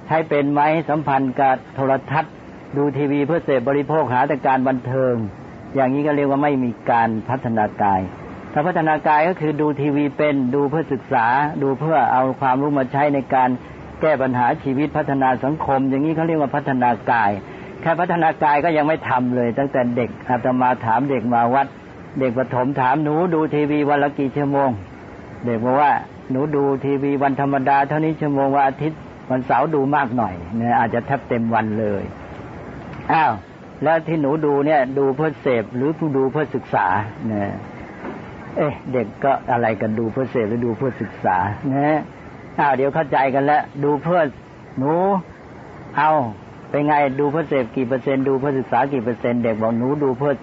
[0.07, 2.33] ใช้เป็นไหมสัมพันธ์กับโทรทัศน์
[2.77, 5.15] ดูทีวีเพื่อเสพบริโภคหาแต่การบันเทิง
[5.75, 8.01] อย่างนี้ก็เรียกว่าไม่มีการพัฒนากาย
[8.53, 11.25] ถ้าพัฒนากายก็คือดูทีวีเป็นดูเพื่อศึกษา
[11.63, 13.49] ดูเพื่อเอาความรู้มาใช้ในการ
[14.01, 17.31] แก้ปัญหาชีวิตพัฒนาสังคม อย่างนี้เขาเรียกว่าพัฒนากาย
[17.81, 21.67] แค่พัฒนากายก็ยังไม่ทำเลย ตั้งแต่เด็กอาตมาถามเด็กมาวัด
[22.19, 24.69] เด็กประถมถามหนูดูทีวีวันละกี่ชั่วโมง
[25.45, 25.91] เด็กบอกว่า
[26.31, 28.99] หนูดูทีวีวันธรรมดาเท่านี้ชั่วโมงวันอาทิตย์
[29.31, 32.03] วันเสาร์ดูมากหน่อยเนี่ยอาจจะแทบเต็มวันเลย
[33.13, 33.33] อ้าว
[33.83, 36.87] แล้วที่หนูดูเนี่ย ดูเพื่อเสพหรือดูเพื่อศึกษา
[37.27, 37.51] เนี่ย
[38.57, 41.37] เอ๊ะเด็กก็อะไรกันดูเพื่อเสพหรือดูเพื่อศึกษา
[41.71, 41.97] เนี่ย
[42.59, 44.21] อ้าวเดี๋ยวเข้าใจกันแล้ว ดูเพื่อ
[44.77, 44.93] หนู
[45.97, 46.11] เอา
[46.69, 50.33] เป็นไงดูเพื่อเสพกี่เปอร์เซ็นต์ดูเพื่อศึกษากี่เปอร์เซ็นต์เด็กบอกหนูดูเพื่อ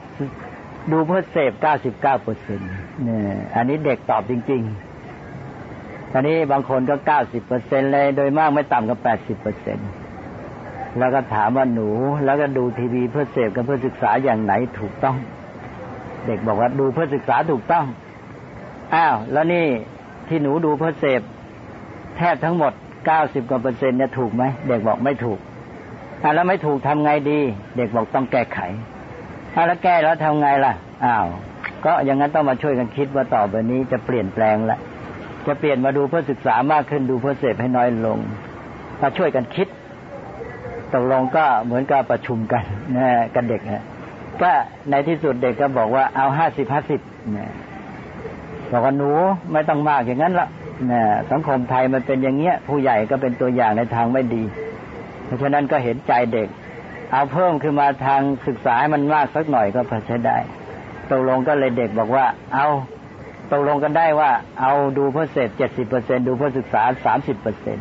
[0.93, 2.71] ดูเพื่อเสพเก้าสิบเก้าเปอร์เซ็นต์
[3.05, 3.23] เนี่ย
[3.57, 9.89] อันนี้เด็กตอบจริงๆอันนี้บางคนก็เก้าสิบเปอร์เซ็นเลย โดยมากไม่ต่ำกว่าแปดสิบเปอร์เซ็นต์
[10.99, 11.89] แล้วก็ถามว่าหนู
[12.25, 15.17] แล้วก็ดูทีวีเพื่อเสพกับเพื่อศึกษาอย่างไหนถูกต้อง
[16.27, 17.87] เด็กบอกว่าดูเพื่อศึกษาถูกต้อง
[18.95, 19.67] อ้าว แล้วนี่
[20.29, 21.23] ที่หนูดูเพื่อเสพ
[22.17, 22.73] แทบทั้งหมด
[23.07, 25.39] เก้าสิบกว่าเปอร์เซ็นต์เนี่ยถูกไหมเด็กบอกไม่ถูก
[26.23, 27.41] ถ้าแล้วไม่ถูกทำไงดี
[27.77, 28.59] เด็กบอกต้องแก้ไข
[29.55, 30.73] ถ้าแล้วแก้แล้วทำไงล่ะ
[31.05, 31.27] อ้าว
[31.85, 34.79] ก็อย่างนั้นต้องมาช่วยกันคิดว่าต่อไปนี้จะเปลี่ยนแปลงละ
[35.47, 38.19] จะเปลี่ยนมาดูเพื่อศึกษามากขึ้นดูเพื่อเสพให้น้อยลง
[39.03, 39.69] มาช่วยกันคิด
[40.95, 42.65] ตกลงก็เหมือนกับประชุมกัน
[42.97, 43.85] นะกันเด็กฮะ
[44.43, 44.53] ก็
[44.91, 47.01] ในที่สุดเด็กก็บอกว่าเอาห้าสิบห้าสิบ
[47.37, 47.53] นะ
[48.71, 49.11] บอกว่าหนู
[49.53, 50.49] ไม่ต้องมากอย่างนั้นละ
[50.91, 54.43] นะสังคมไทยมันเป็นอย่างเงี้ย ผู้ใหญ่ก็เป็นตัวอย่างในทางไม่ดี
[55.25, 56.49] เพราะฉะนั้นก็เห็นใจเด็ก
[57.13, 60.39] เอาเพิ่มขึ้นมาทางศึกษาให้มันมากสักหน่อยก็พอใช้ได้
[61.11, 62.67] ตกลงก็เลยเด็กบอกว่า เอา
[63.53, 64.31] ตกลงกันได้ว่า
[64.61, 67.79] เอาดูเพื่อเสพเจ็ดสิบเปอร์เซ็นดูเพื่อศึกษาสามสิบเปอร์เซ็น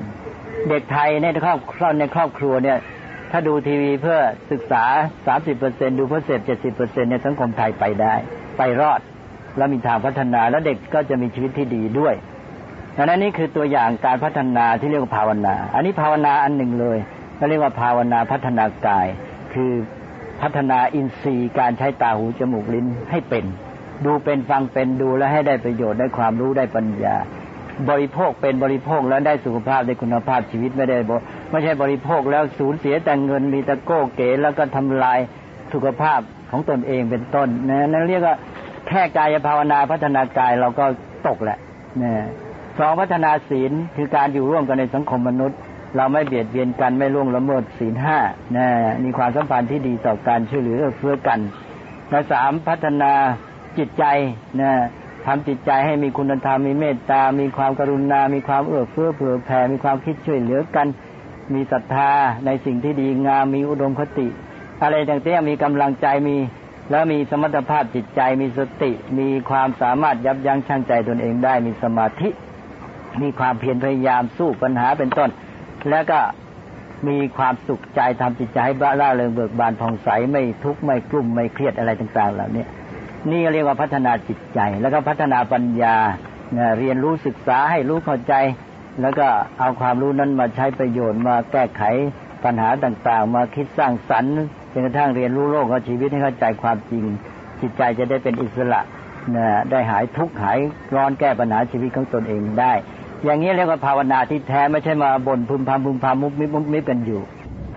[0.69, 2.77] เด็กไทยในครอบครัวในครอบครัวเนี่ย
[3.31, 4.17] ถ้าดูทีวีเพื่อ
[4.51, 4.83] ศึกษา
[5.27, 8.15] สามสิบเปอร์เซ็นดูเพื่อเสพเจ็ดสิบเปอร์เซ็นในสังคมไทยไปได้
[8.57, 9.01] ไปรอด
[9.57, 12.15] แล้วมีทางพัฒนาแล้วเด็กก็จะมีชีวิตที่ดีด้วย
[12.97, 16.97] ดังนั้นนี่คือตัวอย่างการพัฒนาที่เรียกว่าภาวนา อันนี้ภาวนาอันหนึ่งเลย
[17.39, 19.07] ก็เรียกว่าภาวนาพัฒนากาย
[19.53, 19.71] คือ
[20.41, 23.45] พัฒนาอินทรีย์การใช้ตาหูจมูกลิ้นให้เป็น
[24.05, 27.15] ดูเป็นฟังเป็นดูและให้ได้ประโยชน์ได้ความรู้ได้ปัญญา
[27.89, 31.11] บริโภคเป็นบริโภคแล้วได้สุขภาพได้คุณภาพชีวิตไม่ได้บ
[31.51, 35.19] ไม่ใช่บริโภคแล้วสูญเสียแต่เงินมีตะโก้เก๋แล้วก็ทำลาย
[35.73, 36.19] สุขภาพ
[36.51, 38.35] ของตนเองเป็นต้นนะนั่นเรียกว่า
[38.87, 40.85] แค่กายภาวนาพัฒนากายเราก็
[41.27, 41.57] ตกแหละ
[42.01, 42.11] นะ
[42.79, 45.59] สองพัฒนาศีลคือการอยู่ร่วมกันในสังคมมนุษย์
[45.97, 48.19] เราไม่เบียดเบียนกันไม่ล่วงละเมิดศีลห้า
[48.57, 48.67] นะ
[49.03, 51.39] มีความสัมพันธ์ที่ดีต่อการช่วยเหลือเพื่อกัน
[52.09, 53.11] และสามพัฒนา
[53.77, 54.03] จิตใจ
[54.61, 54.71] นะ
[55.25, 60.87] ทำจิตใจให้มีคุณธรรมมีเมตตา มีความกรุณา มีความเอื้อเฟื้อเผื่อแผ่ มีความคิดช่วยเหลือกัน
[61.53, 62.11] มีศรัทธา
[62.45, 64.27] ในสิ่งที่ดีงาม มีอุดมคติ
[64.81, 66.37] อะไรต่างๆมีกำลังใจมี
[66.91, 72.29] แล้วมีสมรรถภาพจิตใจ มีสติ มีความสามารถยับยั้งชั่งใจตนเองได้ มีสมาธิ
[73.21, 75.29] มีความเพียรพยายามสู้ปัญหาเป็นต้น
[75.89, 76.19] แล้วก็
[77.07, 82.65] มีความสุขใจทำจิตใจให้บ้าล่าเริงเบิกบานผ่องใสไม่ทุกข์ไม่กลุ่มไม่เครียดอะไรต่างๆเหล่านี้
[83.29, 85.95] นี่เรียกว่าพัฒนาจิตใจ แล้วก็พัฒนาปัญญา
[86.79, 88.33] เรียนรู้ศึกษาให้รู้เข้าใจ
[89.01, 89.27] แล้วก็
[89.59, 91.83] เอาความรู้นั้นมาใช้ประโยชน์มาแก้ไข
[92.43, 94.37] ปัญหาต่างๆ มาคิดสร้างสรรค์
[94.71, 97.05] จนกระทั่งเรียนรู้โลกของชีวิตให้เข้าใจความจริง
[97.61, 98.81] จิตใจจะได้เป็นอิสระ
[99.35, 100.59] นะได้หายทุกข์หาย
[100.95, 102.73] ร้อนแก้ปัญหาชีวิตของตนเองได้
[103.23, 107.21] อย่างนี้เรียกว่าภาวนาที่แท้ไม่ใช่มาบ่นพึมพำพึมพำมุบมิบมุบมิบกันอยู่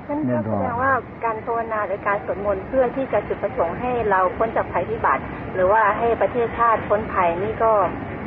[0.09, 0.93] นั่นก็แสดงว่า
[1.25, 5.23] การภาวนาหรือการสวดมนต์เพื่อที่จะจุดประสงค์ให้เราพ้นจากภัยพิบัติ
[5.55, 7.73] หรือว่าให้ประเทศชาติพ้นภัยนี่ก็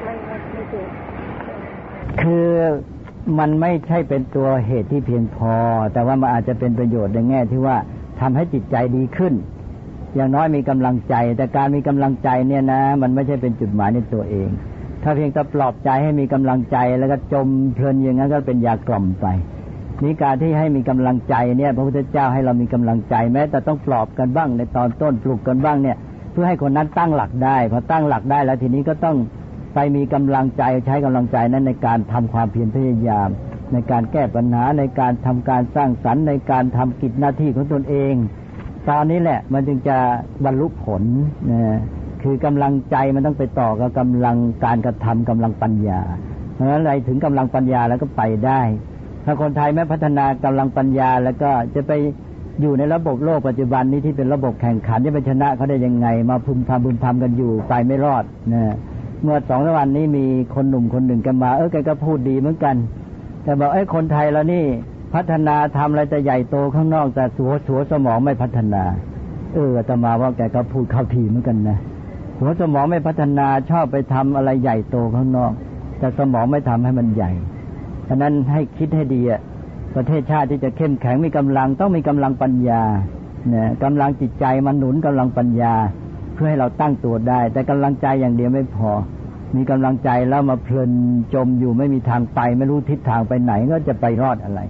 [0.04, 0.86] ไม่ไม่จริง
[2.22, 2.48] คือ
[3.40, 5.54] มันไม่ใช่เป็นตัวเหตุที่เพียงพอ
[5.94, 7.78] แต่ว่ามันอาจจะเป็นประโยชน์ในแง่ที่ว่า
[8.22, 9.34] ทำให้จิตใจดีขึ้น
[10.16, 14.50] อย่างน้อยมีกำลังใจ แต่การมีกำลังใจเนี่ยนะ มันไม่ใช่เป็นจุดหมายในตัวเอง
[15.04, 19.28] ถ้าเพียงแต่ปลอบใจให้มีกำลังใจแล้วก็จมเพลินอย่างนั้นก็เป็นยากล่อมไป
[20.04, 25.98] นี่การที่ให้มีกำลังใจเนี่ย พระพุทธเจ้าให้เรามีกำลังใจแม้ แต่ต้องปลอบกันบ้างในตอนต้นปลุกกันบ้างเนี่ย
[26.32, 29.18] เพื่อให้คนนั้นตั้งหลักได้พอตั้งหลักได้แล้วทีนี้ก็ต้อง
[29.74, 33.30] ไปมีกำลังใจใช้กำลังใจนั้นในการทำความเพียรพยายาม
[33.74, 38.14] ในการแก้ปัญหาในการทำการสร้างสรรค์ในการทำกิจหน้าที่ของตนเอง
[38.90, 39.98] ตอนนี้แหละมันจึงจะ
[40.46, 41.04] บรรลุผล
[41.52, 41.62] นะ
[42.24, 46.02] คือกำลังใจมันต้องไปต่อกับกำลังการกระทำกำลังปัญญา
[46.54, 48.62] เพราะฉะนั้นอะไรถึงกำลังปัญญาแล้วก็ไปได้
[49.30, 51.92] ถ้าคนไทยไม่พัฒนากำลังปัญญา แล้วก็จะไป
[52.62, 58.24] อยู่ในระบบโลกปัจจุบันนี้ที่เป็นระบบแข่งขันจะไปชนะเขาได้ยังไง มาพึมพำพึมพำกันอยู่ไปไม่รอด
[58.54, 58.76] นะ
[59.22, 60.26] เมื่อสองวันนี้มี
[60.56, 62.76] คนหนุ่มคนหนึ่งกันมา เออแกก็พูดดีเหมือนกัน
[63.44, 64.66] แต่บอกไอ้คนไทยเรานี่
[65.16, 68.84] พัฒนาทำอะไรจะใหญ่โตข้างนอกแต่หัวหัวสมองไม่พัฒนา
[69.54, 71.78] เออจะมาว่าแกก็พูดเข้าทีเหมือนกันนะ
[72.40, 75.52] หัวสมองไม่พัฒนาชอบไปทำอะไรใหญ่โตข้างนอก
[76.00, 77.32] แต่สมองไม่ทำให้มันใหญ่
[78.08, 79.42] ฉะนั้นให้คิดให้ดีอะ
[79.96, 82.82] ประเทศชาติที่จะเข้มแข็งมีกำลังต้องมีกำลังปัญญา
[83.50, 85.74] เนี่ยกำลังจิตใจมันหนุนกำลังปัญญา
[86.34, 88.92] เพื่อให้เราตั้งตัวได้ แต่กำลังใจอย่างเดียวไม่พอ
[89.56, 90.92] มีกำลังใจแล้วมาเพลิน
[91.34, 94.62] จมอยู่ไม่มีทางไป ไม่รู้ทิศทางไปไหนก็จะไปรอดอะไร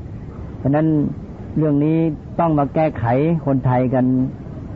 [0.57, 0.87] เพราะนั้น
[1.57, 1.97] เรื่องนี้
[2.39, 3.05] ต้องมาแก้ไข
[3.45, 4.05] คนไทยกัน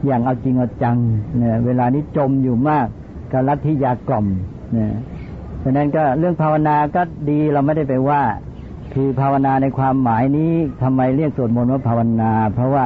[0.05, 0.97] อย่างเอาจริงเอาจัง
[1.37, 2.87] เนี่ยเวลานี้จมอยู่มาก
[3.31, 4.27] กับลัทธิยากล่อม
[4.73, 4.91] เนี่ย
[5.63, 8.21] ฉะนั้นก็เรื่องภาวนาก็ดีเราไม่ได้ไปว่า
[8.93, 10.51] คือภาวนาในความหมายนี้
[10.83, 12.85] ทำไมเรียกสวดมนต์ว่าภาวนา เพราะว่า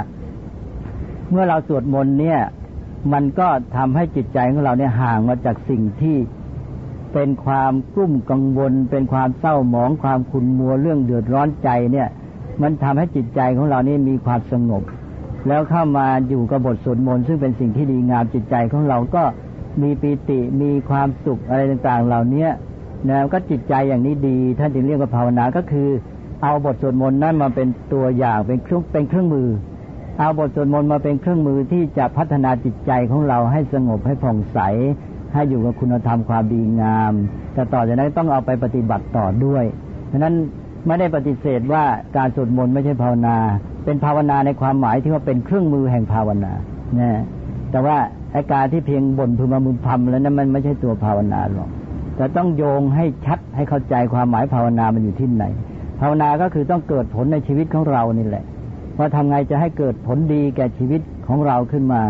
[1.29, 2.39] เมื่อเราสวดมนต์เนี่ย
[3.13, 3.47] มันก็
[3.77, 6.17] ทำให้จิตใจของเราเนี่ยห่างมาจากสิ่งที่
[7.13, 12.07] เป็นความกลุ้มกังวล เป็นความเศร้าหมอง ความขุ่นมัวเรื่องเดือดร้อนใจเนี่ย
[12.61, 14.83] มันทำให้จิตใจของเรานี่มีความสงบ
[15.47, 19.23] แล้วเข้ามาอยู่กับบทสวดมนต์ซึ่งเป็นสิ่งที่ดีงามจิตใจของเราก็
[19.81, 22.47] มีปีติมีความสุขอะไรต่างๆ เหล่านี้
[23.09, 25.89] นะก็จิตใจอย่างนี้ดี ท่านจึงเรียกว่าภาวนาก็คือ
[26.43, 29.49] เอาบทสวดมนต์นั้นมาเป็นตัวอย่างเป็นเครื่องเป็นเครื่องมือ
[30.19, 34.59] เอาบทสวดมนต์มาเป็นเครื่องมือที่จะพัฒนาจิตใจของเราให้สงบให้ผ่องใส
[35.33, 37.13] ให้อยู่กับคุณธรรมความดีงาม
[37.53, 39.63] แต่ต่อจากนั้นต้องเอาไปปฏิบัติต่อด้วย
[40.11, 40.33] ฉะนั้น
[40.87, 41.83] ไม่ได้ปฏิเสธว่า
[42.17, 43.37] การสวดมนต์ไม่ใช่ภาวนา
[43.85, 46.53] เป็นภาวนาในความหมายที่ว่าเป็นเครื่องมือแห่งภาวนา
[46.99, 47.21] นะ
[47.71, 47.97] แต่ว่า
[48.35, 51.69] อาการที่เพียงบ่นพึมพำแล้วนั้นมันไม่ใช่ตัวภาวนาหรอก
[52.15, 55.45] แต่ต้องโยงให้ชัดให้เข้าใจความหมายภาวนามันอยู่ที่ไหน
[56.01, 58.43] ภาวนาก็คือต้องเกิดผลในชีวิตของเรานี่แหละ
[58.97, 62.01] ว่าทำไงจะให้เกิดผลดีแก่ชีวิตของเราขึ้นมา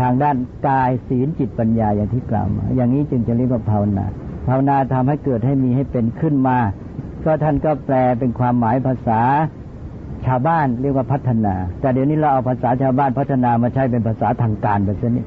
[0.00, 0.36] ทางด้าน
[0.66, 4.06] กายศีลจิตปัญญาอย่างที่กล่าวมาอย่างนี้จึงจะเรียกว่าภาวนา
[4.48, 6.58] ภาวนาทำให้เกิดให้มีให้เป็นขึ้นมา
[7.24, 9.20] ก็ท่านก็แปลเป็นความหมายภาษา
[10.26, 15.24] ชาวบ้านเรียกว่าพัฒนา แต่เดี๋ยวนี้เราเอาภาษาชาวบ้านพัฒนามาใช้เป็นภาษาทางการแบบนี้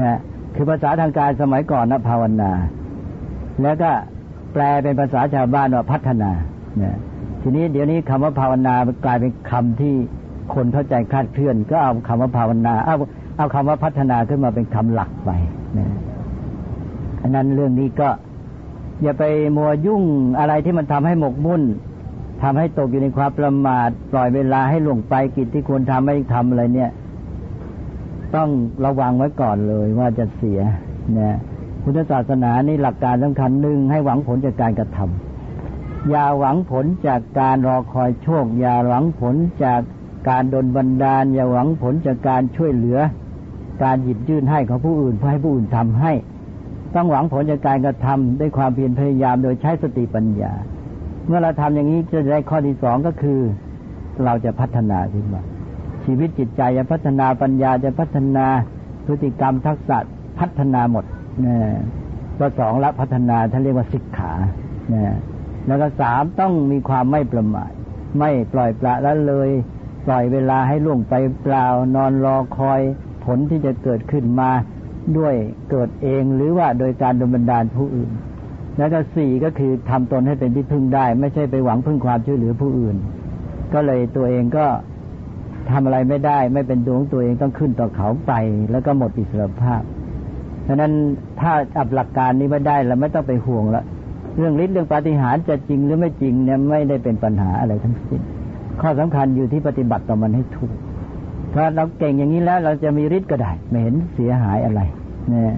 [0.00, 0.18] นะ
[0.54, 2.52] คือภาษาทางการสมัยก่อนนะภาวนา
[3.62, 3.90] แล้วก็
[4.52, 6.30] แปลเป็นภาษาชาวบ้านว่าพัฒนา
[6.78, 6.96] เนี่ย
[7.42, 8.74] ทีนี้เดี๋ยวนี้คำว่าภาวนา
[9.04, 9.94] กลายเป็นคำที่
[10.54, 12.96] คนเข้าใจคลาดเคลื่อน ก็เอาคำว่าภาวนา เอา
[13.36, 15.30] เอาคำว่าพัฒนาขึ้นมาเป็นคำหลักไป
[15.78, 15.88] นะ
[17.22, 18.08] อันนั้นเรื่องนี้ก็
[19.02, 19.24] อย่าไป
[19.56, 20.02] มัวยุ่ง
[20.38, 21.62] อะไรที่มันทำให้หมกมุ่น
[22.42, 26.90] ทำให้ตกอยู่ในความประมาทปล่อยเวลาให้หลงไปกิจที่ควรทำไม่ทำอะไรเนี่ย
[28.36, 28.48] ต้อง
[28.84, 30.60] ระวังไว้ก่อนเลยว่าจะเสีย
[31.20, 31.38] นะ
[31.84, 39.80] พุทธศาสนานี่หลักการสำคัญหนึ่งให้หวังผลจากการกระทำอย่าหวังผลจากการรอคอยโชค อย่าหวังผลจาก
[40.28, 42.98] การดนบันดาล อย่าหวังผลจากการช่วยเหลือ
[43.82, 46.12] การหยิบยื่นให้ของผู้อื่นเพื่อให้ผู้อื่นทำให้
[46.94, 50.52] ต้องหวังผลจากการกระทำด้วยความเพียรพยายามโดยใช้สติปัญญา
[51.26, 53.40] เมื่อเราทำอย่างนี้จะได้ข้อที่สองก็คือ
[54.24, 55.42] เราจะพัฒนาขึ้นมา
[56.04, 58.46] ชีวิตจิตใจจะพัฒนาปัญญาจะพัฒนา
[59.06, 59.98] พฤติกรรมทักษะ
[60.38, 61.04] พัฒนาหมด
[61.46, 61.56] นะ
[62.38, 64.32] ก็สองละพัฒนาท่านเรียกว่าสิกขา
[64.92, 65.14] นะ
[65.66, 67.70] แล้วก็สามต้องมีความไม่ประมาท
[68.18, 69.50] ไม่ปล่อยปละละเลย
[70.06, 72.80] ปล่อยเวลาให้ล่วงไปเปล่านอนรอคอย
[73.24, 74.50] ผลที่จะเกิดขึ้นมา
[75.18, 75.34] ด้วย
[75.70, 78.10] เกิดเองหรือว่าโดยการดลบันดาลผู้อื่น
[78.78, 82.96] แล้วก็สี่ก็คือทำตนให้เป็นที่พึ่งได้ ไม่ใช่ไปหวังพึ่งความช่วยเหลือผู้อื่น
[83.74, 84.66] ก็เลยตัวเองก็
[85.70, 88.32] ทำอะไรไม่ได้ ไม่เป็นตัวงตัวเองต้องขึ้นต่อเขาไป
[88.70, 89.82] แล้วก็หมดอิสรภาพ
[90.66, 90.92] ฉะนั้น
[91.40, 93.84] ถ้าอับหลักการนี้ไม่ได้เราไม่ต้องไปห่วงละ
[94.38, 98.20] เรื่องฤทธิ์เรื่องปาฏิหาริย์จะจริงหรือไม่จริงเนี่ยไม่ได้เป็นปัญหาอะไรทั้งสิ้น
[98.80, 100.72] ข้อสำคัญอยู่ที่ปฏิบัติต่อมันให้ถูก
[101.54, 104.80] ถ้าเราเก่งอย่างนี้แล้วเราจะมีฤทธิ์ก็ได้ ไม่เห็นเสียหายอะไร
[105.28, 105.54] เนี่ย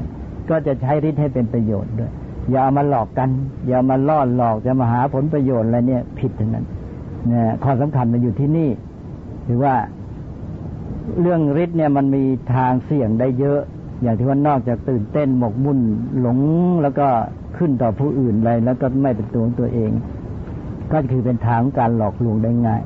[0.51, 2.13] ก็จะใช้ฤทธิ์ให้เป็นประโยชน์ด้วย
[2.53, 3.29] อย่ามาหลอกกัน
[3.69, 6.65] อย่ามาล่อหลอกจะมาหาผลประโยชน์อะไรเนี่ย ผิดทั้งนั้น
[7.29, 8.71] เนี่ยข้อสำคัญมันอยู่ที่นี่
[9.45, 9.75] หรือว่า
[11.21, 12.23] เรื่องฤทธิ์เนี่ยมันมี
[12.55, 13.61] ทางเสี่ยงได้เยอะ
[14.03, 15.79] อย่างที่ว่านอกจากตื่นเต้นหมกมุ่น
[16.21, 16.39] หลง
[16.83, 17.09] แล้วก็
[17.57, 19.91] ขึ้นต่อผู้อื่นอะไรแล้วก็ไม่เป็นตัวของตัวเอง
[20.93, 22.83] ก็คือเป็นทางการหลอกลวงได้ง่าย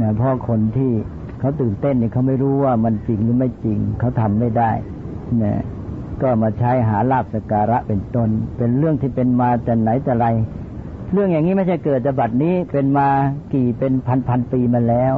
[0.00, 0.92] นะเพราะคนที่
[1.40, 4.70] เขาตื่นเต้นเนี่ยเขาไม่รู้ว่ามันจริงหรือไม่จริง เขาทำไม่ได้
[5.42, 5.62] นะ
[6.22, 10.26] ก็มาใช้หาลาบสการะเป็นตน เป็นเรื่องที่เป็นมาแต่ไหนแต่ไร
[11.12, 13.08] เรื่องอย่างนี้ไม่ใช่เกิดแต่บัดนี้เป็นมา
[13.52, 15.14] กี่เป็นพันพันปีมาแล้ว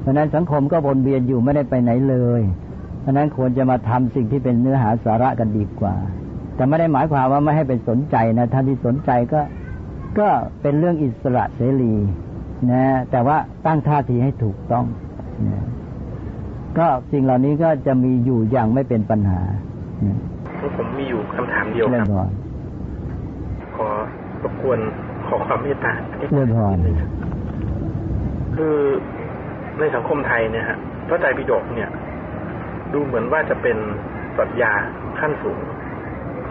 [0.00, 2.42] เพราะนั้นสังคมก็วนเวียนอยู่ไม่ได้ไปไหนเลย
[3.08, 5.96] ราะนั้นควรจะมาทำสิ่งที่เป็นเนื้อหาสาระกันดีกว่า
[6.56, 9.40] แต่ไม่ได้หมายความว่าไม่ให้ไปสนใจนะท่านที่สนใจก็
[10.18, 10.28] ก็
[10.62, 11.94] เป็นเรื่องอิสระเสรี
[12.70, 13.36] นะแต่ว่า
[13.66, 14.86] ตั้งท่าทีให้ถูกต้อง
[15.46, 15.64] นะ
[16.78, 19.40] ก็สิ่งเหล่านี้ก็จะมีอยู่อย่างไม่เป็นปัญหา
[20.76, 22.30] ผมมีอยู่คำถามเดียวครับ
[23.76, 23.88] ขอ
[24.42, 24.78] รบกวน
[25.26, 25.92] ขอความเมตตา
[26.32, 26.76] เรื่องพร
[28.56, 28.76] คือ
[29.78, 30.78] ในสังคมไทยเนี่ยฮะ
[31.08, 31.90] พระไตรปิฎกเนี่ย
[32.94, 33.78] ดูเหมือนว่าจะเป็น
[34.36, 34.72] ปรัชญา
[35.20, 35.60] ขั้นสูง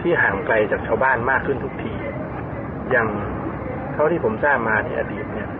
[0.00, 1.94] ที่ห่างไกลจากชาวบ้านมากขึ้นทุกที
[2.90, 3.08] อย่าง
[3.92, 5.50] เท่าที่ผมทราบมาในอดีตเนี่ย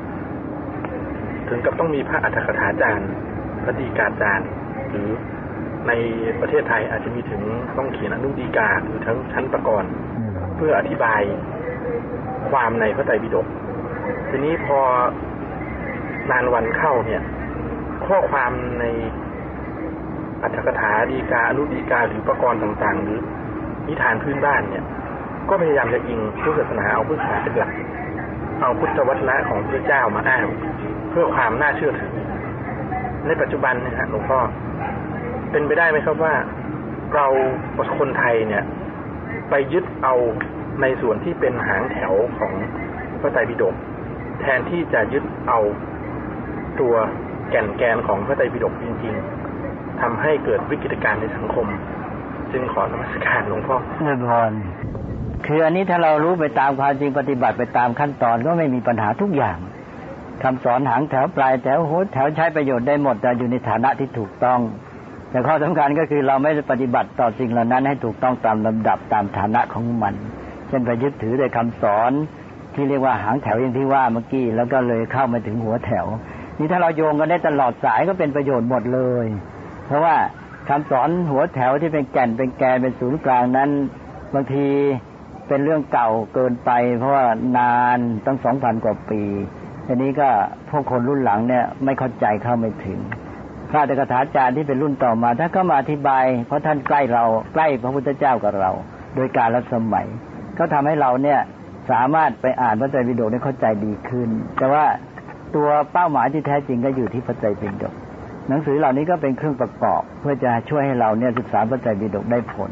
[1.49, 3.11] ถึงกับต้องมีพระอัฏฐกถาจารย์
[3.65, 4.49] พระดีกาจารย์
[4.91, 5.09] หรือ
[5.89, 5.93] ใน
[6.41, 7.43] ประเทศไทยอาจจะมีถึง
[7.77, 9.91] ต้องเขียนอนุดีกาหรือทั้งชั้นประกรณ์
[10.57, 11.23] เพื่ออธิบาย
[12.51, 13.47] ความในพระไตรปิฎก
[14.29, 14.79] ทีนี้พอ
[16.31, 17.23] นานวันเข้าเนี่ย
[18.07, 18.85] ข้อความใน
[20.43, 23.19] อัตถกถาดีกาอนุดีกาหรือประกรณ์ต่างๆ หรือ
[23.89, 24.85] นิทานพื้นบ้านเนี่ย
[25.49, 27.71] ก็พยายามจะอิงพุทธศาสนาเอาพุทธศาสนาเป็นหลัก
[28.61, 30.47] เอาพุทธวัฒนะของพระเจ้ามาอ้าง
[31.11, 32.15] เพื่อความน่าเชื่อถือ
[33.27, 34.39] ในปัจจุบันนะฮะหลวงพ่อ
[35.51, 36.35] เป็นไปได้ไหมครับว่า
[37.15, 37.27] เรา
[37.99, 38.65] คนไทยเนี่ย
[39.51, 40.15] ไปยึดเอา
[40.83, 42.53] ในส่วนที่เป็นหางแถวของ
[43.21, 43.75] พระไตรปิฎก
[44.41, 45.61] แทนที่จะยึดเอา
[46.81, 46.95] ตัว
[47.51, 49.38] แก่นแกนของพระไตรปิฎกจริงๆ
[50.03, 51.67] ทำให้เกิดวิกฤตการณ์ในสังคม
[52.53, 54.53] จึงขอนมัสการหลวงพ่อเงินพร
[55.47, 59.59] คืออันนี้ถ้าเรารู้ไปตามความจริงปฏิบัติไปตามขั้นตอนก็ไม่มีปัญหาทุกอย่าง
[60.43, 64.61] คำสอนหางแถวปลายแถวโหแถวใช้ประโยชน์ได้หมดแต่อยู่ในฐานะที่ถูกต้อง
[65.31, 70.15] แต่ข้อสำคัญก็คือเราไม่ปฏิบัติต่อสิ่งเหล่านั้นให้ถูกต้องตามลำดับตามฐานะของมัน
[70.69, 72.13] เช่นไปยึดถือในคำสอน
[72.75, 76.07] ที่เรียกว่าหางแถวอย่างที่ว่าเมื่อกี้แล้วก็เลยเข้ามาถึงหัวแถว
[76.59, 79.27] นี่ถ้าเราโยงกันได้ตลอดสายก็เป็นประโยชน์หมดเลย
[79.89, 80.17] เพราะว่า
[80.69, 83.71] คำสอนหัวแถวที่เป็นแก่นเป็นแกนเป็นศูนย์กลางนั้น
[84.35, 84.67] บางที
[85.49, 87.25] เป็นเรื่องเก่าเกินไป เพราะว่า
[87.59, 89.23] นานตั้งสองพันกว่าปี
[89.87, 90.29] ทีนี้ก็
[90.71, 92.99] พวกคนรุ่นหลังเนี่ย ไม่เข้าใจเข้าไม่ถึง
[93.71, 97.25] พระเอกถาจารย์ที่เป็นรุ่นต่อมาถ้าก็มาอธิบาย เพราะท่านใกล้เรา
[97.55, 98.71] ใกล้พระพุทธเจ้ากับเรา
[99.15, 100.07] โดยการละสมัย
[100.59, 101.41] ก็ทำให้เราเนี่ย
[101.91, 104.29] สามารถไปอ่านพระไตรปิฎกได้เข้าใจดีขึ้น
[104.59, 104.85] แต่ว่า
[105.55, 107.95] ตัวเป้าหมายที่แท้จริงก็อยู่ที่พระไตรปิฎก
[108.49, 112.71] หนังสือเหล่านี้ก็เป็นเครื่องประกอบ เพื่อจะช่วยให้เราเนี่ยศึกษาพระไตรปิฎกได้ผล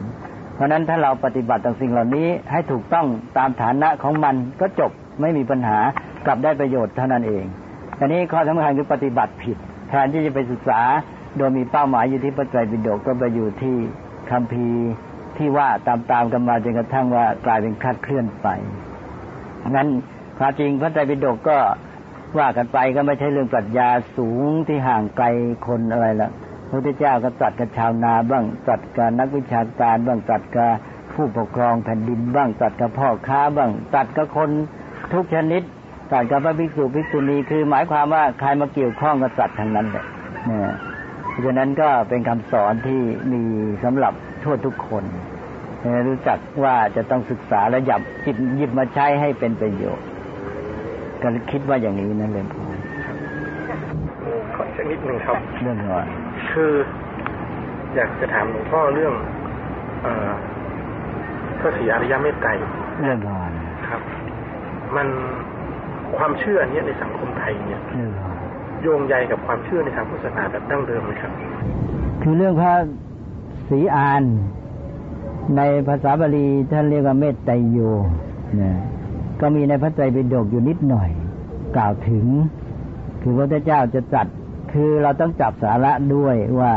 [0.55, 3.07] เพราะนั้นถ้าเราปฏิบัติต่างสิ่งเหล่านี้ให้ถูกต้อง
[3.39, 5.79] ตามฐานะของมันก็จบไม่มีปัญหา
[6.27, 7.45] กลับได้ประโยชน์เท่านั้นเอง
[8.01, 9.57] อันนี้ข้อสำคัญคือปฏิบัติผิด
[9.89, 10.81] แทนที่จะไปศึกษา
[11.37, 13.77] โดยมีเป้าหมายอยู่ที่พระไตรปิฎกก็ไปอยู่ที่
[14.31, 14.87] คัมภีร์
[15.37, 18.49] ที่ว่าตามๆกันมาจนกระทั่งว่ากลายเป็นคาดเคลื่อนไป
[19.71, 19.89] งั้น
[20.39, 21.59] ความจริงพระไตรปิฎกก็
[22.39, 25.27] ว่ากันไปก็ไม่ใช่เรื่องปรัชญาสูงที่ห่างไกล
[25.67, 26.31] คนอะไรละ
[26.69, 30.71] พระพุทธเจ้าก็ตรัสกับชาวนาบ้างตรัสกับนักวิชาการบ้างตรัสกับ
[31.15, 34.51] ผู้ปกครองแผ่นดินบ้างตรัสกับพ่อค้าบ้างตรัสกับคน
[35.13, 35.63] ทุกชนิด
[36.11, 40.07] สัตว์กับพระภิกษุภิกษุณีคือหมายความว่าใครมาเกี่ยวข้องกับสัตว์ทั้งนั้นเลย
[40.47, 40.73] เนี่ย
[41.29, 43.01] เพราะฉะนั้นก็เป็นคำสอนที่
[43.33, 43.43] มี
[43.85, 45.05] สำหรับทั่วทุกคน
[46.07, 50.07] รู้จักว่าจะต้องศึกษาและหยับจิบหยิบมาใช้ให้เป็นประโยชน์
[51.23, 52.63] ก็คิดว่าอย่างนี้นั่นเลยพอ
[54.55, 55.97] ขอสักนิดหนึ่งครับ เรื่องอะไร
[56.51, 56.73] คือ
[57.95, 59.15] อยากจะถามหลวงพ่อเรื่อง
[60.03, 60.07] เอ
[61.61, 62.51] พระศรีอริยเมตไตร
[63.01, 63.59] เรื่องอะไร
[63.89, 64.01] ครับ
[64.97, 65.09] มัน
[66.17, 67.83] ความเชื่ออันนี้ในสังคมไทยเนี่ย
[68.83, 71.33] โยงใยกับความเชื่อในทางพุทธศาสนาแบบดั้งเดิมไหมครับ
[72.23, 72.73] คือเรื่องพระ
[73.69, 74.25] ศรีอาน
[75.57, 77.79] ในภาษาบาลีท่านเรียกว่าเมตไตรโย
[78.63, 78.73] นะ
[79.41, 81.11] ก็มีในพระไตรปิฎกอยู่นิดหน่อย
[81.77, 82.27] กล่าวถึง
[83.23, 84.27] คือพระเจ้าจะจัด
[84.73, 86.73] คือเราต้องจับสาระด้วยว่า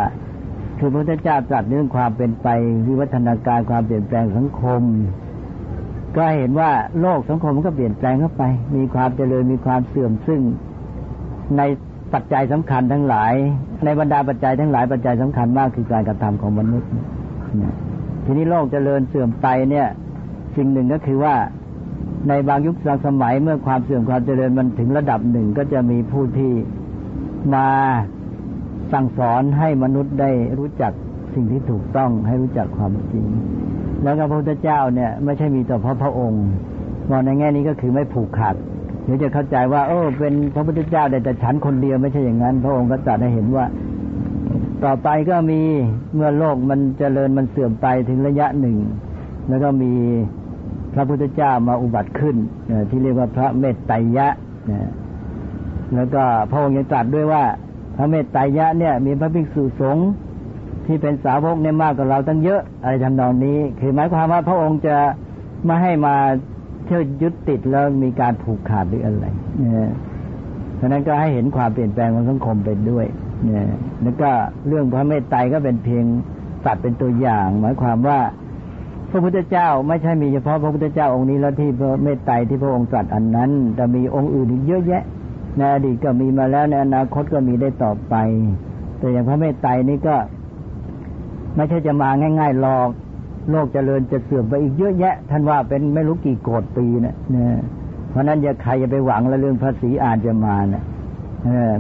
[0.80, 2.48] คือพระเจ้าจัดเรื่องความเป็นไป
[2.88, 4.82] วิวัฒนาการความเปลี่ยนแปลงสังคม
[6.16, 8.44] ก็เห็นว่าโลกสังคมมันก็เปลี่ยนแปลงเข้าไป
[8.76, 10.40] มีความเจริญมีความเสื่อมซึ่ง
[11.58, 11.62] ใน
[12.14, 13.34] ปัจจัยสำคัญทั้งหลาย
[13.86, 16.90] ในบรรดาปัจจัยทั้งหลายปัจจัยสำคัญมากคือการกระทำของมนุษย์
[18.26, 19.88] ทีนี้โลกเจริญเสื่อมไปเนี่ย
[20.56, 21.36] สิ่งหนึ่งก็คือว่า
[22.28, 26.52] ในบางยุคบางสมัยเมื่อความเสื่อมความเจริญมันถึงระดับหนึ่งก็จะมีผู้ที่
[27.54, 27.68] มา
[28.94, 30.92] สั่งสอนให้มนุษย์ได้รู้จัก
[31.34, 33.26] สิ่งที่ถูกต้องให้รู้จักความจริง
[34.04, 36.46] แล้วพระพุทธเจ้าเนี่ย ไม่ใช่มีแต่พระพระองค์
[37.10, 38.56] มองในแง่นี้ก็คือไม่ผูกขาด
[39.04, 43.66] เดี๋ยวจะเข้าใจว่าเออเป็นพระพุทธเจ้าแต่ฉันคนเดียวไม่ใช่อย่างนั้น พระองค์ก็ตรัสให้เห็นว่า
[44.84, 45.62] ต่อไปก็มี
[46.16, 48.78] เมื่อโลกมันเจริญมันเสื่อมไปถึงระยะหนึ่ง
[49.50, 49.94] แล้วก็มี
[50.94, 52.36] พระพุทธเจ้ามาอุบัติขึ้น
[52.90, 54.28] ที่เรียกว่าพระเมตไตรยะ
[55.96, 57.44] แล้วก็พระองค์ยังตรัสด้วยว่า
[57.98, 60.10] พระเมตไตรยะเนี่ย มีพระภิกษุสงฆ์
[60.86, 64.98] ที่เป็นสาวกเนี่ยมากกว่าเราตั้งเยอะอะไรทำนองนี้ คือหมายความว่าพระองค์จะ
[65.66, 66.16] ไม่ให้มา
[66.86, 69.26] เที่ยวยึดติดแล้วมีการผูกขาดหรืออะไร
[69.58, 69.92] เนี่ย
[70.76, 73.06] เพราะนั้นก็ให้เห็นความเปลี่ยนแปลงของสังคมไปด้วย
[73.46, 73.66] เนี่ย
[74.02, 74.30] แล้วก็
[74.68, 76.06] เรื่องพระเมตไตรก็เป็นเพียง
[76.66, 78.20] ตัดเป็นตัวอย่าง หมายความว่า
[79.12, 85.04] พระพุทธเจ้าไม่ใช่มีเฉพาะพระพุทธเจ้าองค์นี้แล้วที่พระเมตไตรที่พระองค์ตรัสอันนั้น แต่มีองค์อื่นอีกเยอะแยะ
[85.58, 88.16] ในอดีตก็มีมาแล้วในอนาคตก็มีได้ต่อไป
[88.98, 90.16] แต่อย่างพระเมตไตรนี่ก็
[91.56, 92.90] ไม่ใช่จะมาง่ายๆหรอก
[93.50, 97.58] โลกจเจริญจะเสื่อมไปอีกเยอะแยะ ท่านว่าเป็นไม่รู้กี่โกดปีนะเนี่ย
[98.10, 100.84] เพราะนั้นอย่าใครอย่าไปหวังแล้วเรื่องพระศรีอานจะมาเนะ่ย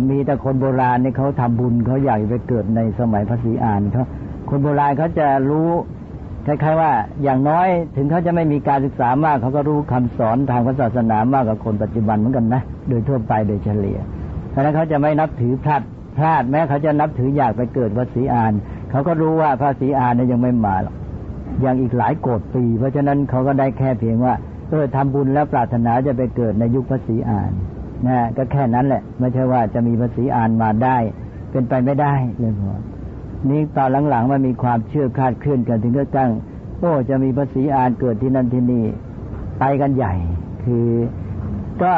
[0.09, 4.05] มีแต่คนโบราณเนี่ยเขาทำบุญเขาอยากไปเกิดในสมัยพระศรีอานเขา
[4.49, 5.69] คนโบราณเขาจะรู้
[6.45, 6.91] คล้ายๆว่า
[7.23, 13.99] อย่างน้อยถึงเขาจะไม่มีการศึกษามากเขาก็รู้คำสอนทางศาสนามากกว่าคนปัจจุบันเหมือนกันนะโดยทั่วไปโดยเฉลี่ย
[14.51, 15.81] เพราะนั้นเขาจะไม่นับถือพลาด
[16.17, 18.53] พลาดแม้เขาจะนับถืออยากไปเกิดพระศรีอาน
[18.91, 20.95] เขาก็รู้ว่าพระศรีอานเนี่ยยังไม่มาหรอก
[21.65, 24.33] ยังอีกหลายโกดปี เพราะฉะนั้นเขาก็ได้แค่เพียงว่า
[24.69, 27.51] เออทำบุญแล้วปรารถนาจะไปเกิดในยุคพระศรีอาน
[28.07, 30.97] นะก็แค่นั้นแหละ ไม่ใช่ว่าจะมีพระศรีอานมาได้
[31.51, 32.73] เป็นไปไม่ได้เลยพอ
[33.47, 36.31] นี่ตอนหลังๆมันมีความเชื่อคาดเคลื่อนกันถึงก็ตั้ง
[36.79, 38.85] โอ้จะมีภาษีอานเกิดที่นั่นที่นี่
[39.59, 40.13] ไปกันใหญ่
[40.63, 40.87] คือ
[41.81, 41.93] ก็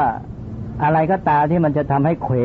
[0.84, 2.36] อะไรก็ตามที่มันจะทำให้เขว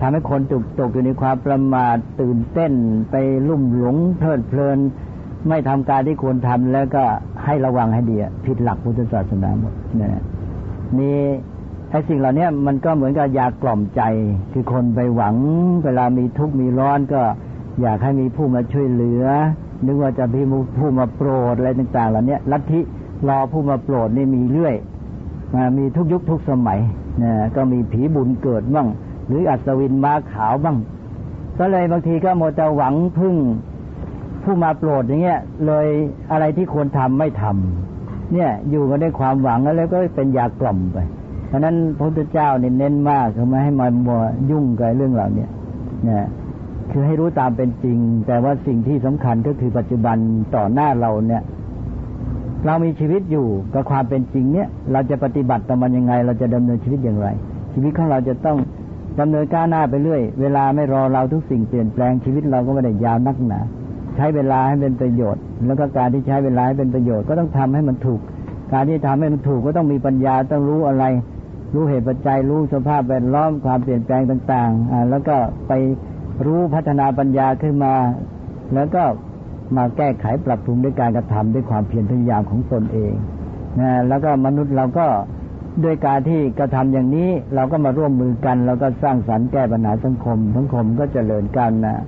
[0.00, 2.72] ทำให้คนตกตกอยู่ในความประมาทตื่นเต้น
[3.10, 3.16] ไป
[3.48, 4.78] ลุ่มหลงเพลิดเพลิน
[5.48, 7.04] ไม่ทำการที่ควรทำแล้วก็
[7.44, 10.08] ให้ระวังให้ดีผิดหลักพุทธศาสนาหมดนี่
[10.98, 11.18] นี่
[11.90, 14.02] ไอ้สิ่งเหล่านี้มันก็เหมือนกับยากล่อมใจ
[14.52, 15.36] คือคนไปหวัง
[15.84, 17.22] เวลามีทุกข์มีร้อนก็
[17.82, 19.24] อยากให้มีผู้มาช่วยเหลือ
[19.86, 20.40] นึกว่าจะมี
[20.78, 22.80] ผู้มาโปรดอะไรต่างๆเหล่านี้ลัทธิ
[23.28, 24.74] รอผู้มาโปรดนี่มีเรื่อย
[25.54, 26.80] ม,มีทุกยุคทุกสมัย
[27.22, 28.88] นะก็มีผีบุญเกิดบ้าง
[29.26, 30.76] หรืออัศวินม้าขาวบ้าง
[31.58, 33.34] ก็เลยบางทีก็โมจะหวังพึ่ง
[34.44, 35.88] ผู้มาโปรดอย่างเงี้ย เลย
[36.32, 40.98] อะไรที่ควรทำไม่ทำเนี่ยอยู่กันด้วยความหวังแล้วก็เป็นยากล่อมไป
[41.48, 44.20] เพราะนั้นพระพุทธเจ้าเน้นมากคือไม่ให้มามัว
[44.50, 45.46] ยุ่งกับเรื่องเหล่านี้
[46.08, 46.18] นี่
[46.92, 50.16] คือให้รู้ตามเป็นจริง แต่ว่าสิ่งที่สำคัญก็คือปัจจุบัน
[50.54, 51.42] ต่อหน้าเราเนี่ย
[52.66, 57.28] เรามีชีวิตอยู่กับความเป็นจริงเนี่ยเราจะปฏิบัติต่อมันยังไง เราจะดำเนินชีวิตอย่างไร
[57.74, 58.58] ชีวิตของเราจะต้อง
[59.20, 63.60] ดำเนินก้าวหน้าไปเรื่อย เวลาไม่รอเราทุกสิ่งเปลี่ยนแปลงชีวิตเราก็ไม่ได้ยาวนักหนา
[64.16, 68.20] ใช้เวลาให้เป็นประโยชน์ แล้วก็การที่ใช้เวลาให้เป็นประโยชน์ก็ต้องทำให้มันถูก
[68.72, 71.04] การที่ทำให้มันถูกก็ต้องมีปัญญาต้องรู้อะไร
[71.74, 75.36] รู้เหตุปัจจัยรู้สภาพแวดล้อมความเปลี่ยนแปลงต่างๆอ่าแล้วก็
[75.68, 75.72] ไป
[76.46, 77.94] รู้พัฒนาปัญญาขึ้นมา
[78.74, 79.02] แล้วก็
[79.76, 83.12] มาแก้ไขปรับปรุงด้วยการกระทำด้วยความเพียรพยายามของตนเอง
[83.80, 85.06] นะแล้วก็มนุษย์เราก็
[85.84, 91.98] ด้วยการที่กระทำอย่างนี้เราก็มาร่วมมือกันเราก็สร้างสรรค์แก้ปัญหาสังคม สังคมก็เจริญกันนะ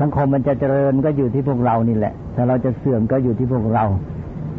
[0.00, 3.84] สังคมมันจะเจริญก็อยู่ที่พวกเรานี่แหละถ้าเราจะเสื่อมก็อยู่ที่พวกเรา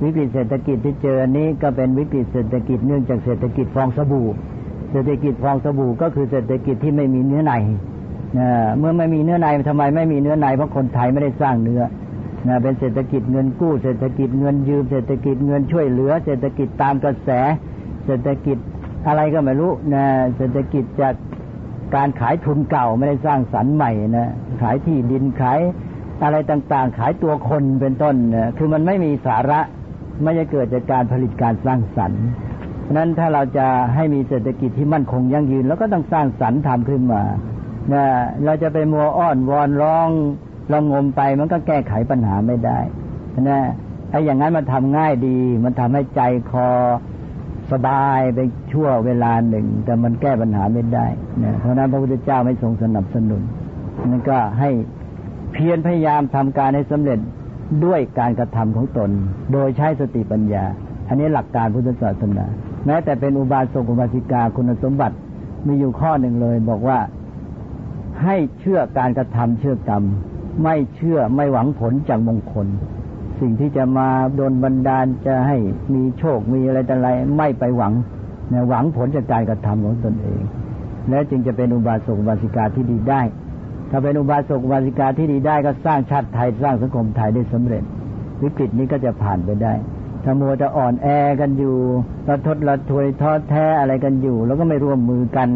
[0.03, 4.27] วิกฤตเศรษฐกิจที่เจอนี้ก็เป็นวิกฤตเศรษฐกิจเนื่องจากเศรษฐกิจฟองสบู่
[4.91, 7.53] เศรษฐกิจฟองสบู่ก็คือเศรษฐกิจที่ไม่มีเนื้อใน
[8.33, 11.81] เมื่อไม่มีเนื้อในทำไมไม่มีเนื้อในเพราะคนไทยไม่ได้สร้างเนื้อ
[12.61, 17.29] เป็นเศรษฐกิจเงินกู้ เศรษฐกิจเงินยืม เศรษฐกิจเงินช่วยเหลือ เศรษฐกิจตามกระแส
[18.05, 18.57] เศรษฐกิจ
[19.07, 20.05] อะไรก็ไม่รู้นะ
[20.37, 21.13] เศรษฐกิจจาก
[21.95, 25.59] การขายทุนเก่าไม่ได้สร้างสรรค์ใหม่นะขายที่ดินขาย
[26.23, 29.59] อะไรต่างๆ ขายตัวคนเป็นต้นนะคือมันไม่มีสาระ
[30.23, 32.23] ไม่จะเกิดจากการผลิตการสร้างสรรค์
[32.91, 37.21] นั้นถ้าเราจะให้มีเศรษฐกิจที่มั่นคงยั่งยืน แล้วก็ต้องสร้างสรรค์ทำขึ้นมา
[37.93, 38.05] นะ
[38.43, 40.09] เราจะไปมัวอ้อนวอนร้อง
[40.69, 42.79] เรางมไป มันก็แก้ไขปัญหาไม่ได้
[43.41, 43.61] นะ
[44.11, 46.21] ไอ้อย่างนั้นมันทำง่ายดี มันทำให้ใจ
[46.51, 46.69] คอ
[47.71, 48.39] สบายไป
[48.71, 51.07] ชั่วเวลาหนึ่ง แต่มันแก้ปัญหาไม่ได้
[51.43, 53.41] นะเพราะนั้นพระพุทธเจ้าไม่ทรงสนับสนุน
[54.11, 54.69] นั่นก็ให้
[55.53, 57.19] เพียรพยายามทำการให้สำเร็จ
[57.85, 59.09] ด้วยการกระทำของตน
[59.53, 60.65] โดยใช้สติปัญญา
[61.07, 62.45] อันนี้หลักการพุทธศาสนา
[62.85, 65.15] แม้แต่เป็นอุบาสกอุบาสิกาคุณสมบัติ
[65.67, 66.99] มีอยู่ข้อหนึ่งเลย บอกว่า
[68.23, 70.03] ให้เชื่อการกระทำเชื่อกรรม
[70.63, 72.67] ไม่เชื่อไม่หวังผลจากมงคล
[73.39, 75.57] สิ่งที่จะมาโดนบันดาลจะให้
[75.93, 77.93] มีโชคมีอะไรแต่อะไรไม่ไปหวัง
[78.51, 80.41] นะหวังผลจากการกระทำของตนเอง
[81.09, 83.21] และจึงจะเป็นอุบาสกอุบาสิกาที่ดีได้
[83.91, 87.83] ถ้าเป็นอุบาสกอุบาสิกาที่ดีได้ก็สร้างชาติไทยสร้างสังคมไทยได้สำเร็จ
[88.41, 89.73] วิกฤตนี้ก็จะผ่านไปได้
[90.23, 91.07] ถ้ามัวจะอ่อนแอ
[91.39, 91.75] กันอยู่
[92.29, 95.49] ระทดระทวยท้อแท้อะไรกันอยู่ แล้วก็ไม่ร่วมมือกัน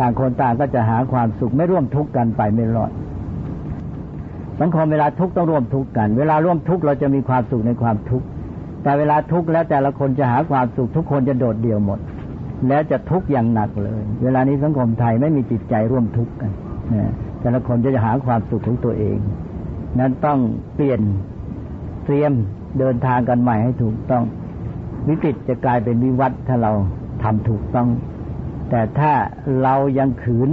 [0.00, 2.92] ต่างคนต่างก็จะหาความสุขไม่ร่วมทุกข์กันไปไม่รอด
[4.60, 8.26] สังคมเวลาทุกข์ต้องร่วมทุกข์กัน เวลาร่วมทุกข์เราจะมีความสุขในความทุกข์
[8.82, 11.98] แต่เวลาทุกข์แล้วแต่ละคนจะหาความสุขทุกคนจะโดดเดี่ยวหมด
[12.68, 16.52] แล้วจะทุกข์อย่างหนักเลย เวลานี้สังคมไทยไม่มีจิตใจร่วมทุกข์กัน
[16.92, 19.18] นะแต่ละคนจะหาความสุขของตัวเอง
[20.00, 20.38] นั้นต้อง
[20.74, 21.00] เปลี่ยน
[22.04, 22.32] เตรียม
[22.78, 24.24] เดินทางกันใหม่ให้ถูกต้อง
[25.08, 26.72] วิกฤตจะกลายเป็นวิวัฒถ้าเรา
[27.22, 27.88] ทำถูกต้อง
[28.74, 29.12] แต่ถ้า
[29.62, 30.50] เรายังขืน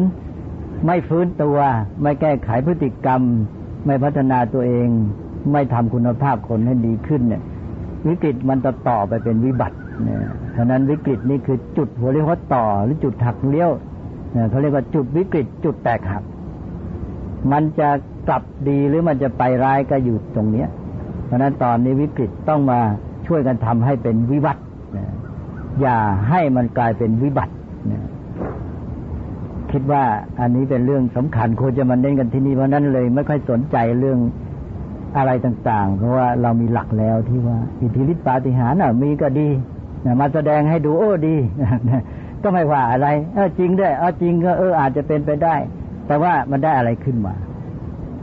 [0.85, 1.57] ไม่ฟื้นตัว
[2.01, 3.21] ไม่แก้ไขพฤติกรรม
[3.85, 4.87] ไม่พัฒนาตัวเอง
[5.51, 7.41] ไม่ทำคุณภาพคนให้ดีขึ้นเนี่ย
[8.07, 10.19] วิกฤตมันจะต่อไปเป็นวิบัติเนี่ย
[10.55, 13.69] ฉะนั้นวิกฤตนี้คือจุดหัวเรียกว่าต่อหรือจุดหักเลี้ยว
[14.49, 16.23] เขาเรียกว่าจุดวิกฤตจุดแตกหัก
[17.51, 17.89] มันจะ
[18.29, 20.67] กลับดีหรือมันจะไปร้ายก็อยู่ตรงเนี้ย
[21.25, 22.79] เพราะนั้นตอนนี้วิกฤตต้องมา
[23.27, 24.61] ช่วยกันทำให้เป็นวิบัติ
[25.81, 25.97] อย่า
[26.29, 27.53] ให้มันกลายเป็นวิบัติ
[29.71, 30.03] คิดว่า
[30.39, 34.19] อันนี้เป็นเรื่องสำคัญควรจะมาเน้นกันที่นี่เพราะนั้นเลย ไม่ค่อยสนใจเรื่อง
[35.17, 39.49] อะไรต่าง ๆ เพราะว่าเรามีหลักแล้วที่ว่า อิทธิฤทธิปาฏิหาริย์มีก็ดี
[40.19, 41.35] มาแสดงให้ดูโอ้ดี
[42.43, 45.55] ก็ไม่ว่าอะไร เออจริงด้วยเออจริงก็เอออาจจะเป็นไปได้
[46.07, 47.33] แต่ว่ามันได้อะไรขึ้นมา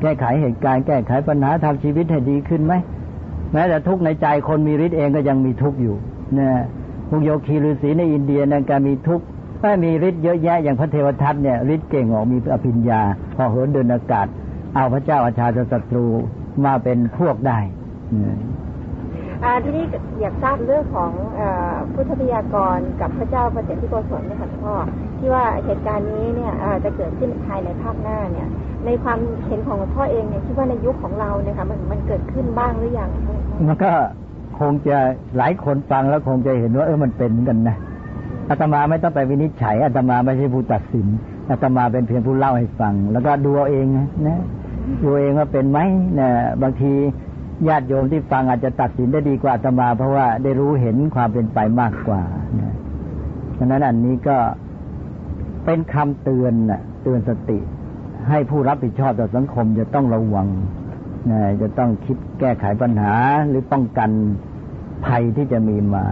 [0.00, 2.74] แก้ไขเหตุการณ์แก้ไขปัญหาทำชีวิตให้ดีขึ้นไหม
[3.52, 5.96] แม้แต่ทุกในใจคนมีฤทธิ์เองก็ยังมีทุกข์อยู่
[6.38, 6.50] นะ
[7.08, 9.24] พวกโยคีฤาษีในอินเดียนั่นก็มีทุกข์
[9.66, 13.00] ถ้ามีฤทธิ์เยอะแยะอย่างพระเทวทัตเนี่ยฤทธิ์เก่งออกมีอภิญญา
[13.36, 14.26] พอเหินเดินอากาศ
[14.74, 16.06] เอาพระเจ้าอาชาศัตรู
[16.64, 17.58] มาเป็นพวกได้
[19.64, 19.84] ทีนี้
[20.20, 21.40] อยากทราบเรื่องของอ
[21.92, 24.74] พุทธพยากรกับพระเจ้าประเสริฐที่โกศลนะคะพ่อ
[25.18, 26.52] ที่ว่าเหตุการณ์นี้เนี่ย
[26.84, 28.48] จะเกิดขึ้นภายในภาคหน้าเนี่ย
[28.86, 33.10] ในความเห็นของพ่อเองเนี่ยคิดว่าในยุคของเราเนี่ยค่ะมันมันเกิดขึ้นบ้างหรือยัง
[33.66, 33.92] มันก็
[34.58, 34.98] คงจะ
[35.36, 37.76] หลายคนฟังแล้วคงจะเห็นว่าเออมันเป็นกันนะ
[38.50, 41.06] อาตมาไม่ต้องไปวินิจฉัยอาตมาไม่ใช่ผู้ตัดสิน
[41.50, 43.86] อาตมาเป็นเพียงผู้เล่าให้ฟัง แล้วก็ดูเอาเอง
[44.28, 44.40] นะ
[45.02, 45.78] ดูเองว่าเป็นไหม
[46.18, 46.28] นะ
[46.62, 46.92] บางที
[47.68, 52.22] ญาติโยมที่ฟังอาจจะตัดสินได้ดีกว่าอาตมา เพราะว่าได้รู้เห็นความเป็นไปมากกว่า
[52.60, 52.74] นะ
[53.58, 54.36] ฉะนั้นอันนี้ก็
[55.64, 57.58] เป็นคำเตือนนะเตือนสติ
[58.28, 60.48] ให้ผู้รับผิดชอบต่อสังคมจะต้องระวัง
[61.30, 63.14] นะจะต้องคิดแก้ไขปัญหา
[63.48, 64.10] หรือป้องกัน
[65.06, 66.04] ภัยที่จะมีมา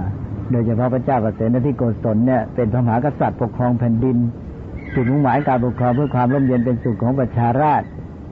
[0.51, 4.16] โดยเฉพาะพระเจ้าเกษตรที่โกศลเนี่ยเป็นพระมหากษัตริย์ปกครองแผ่นดิน
[4.95, 7.88] จุดมุ่งหมายการปกครองเพื่อความร่มเย็นเป็นสุขของประชาราษฎร์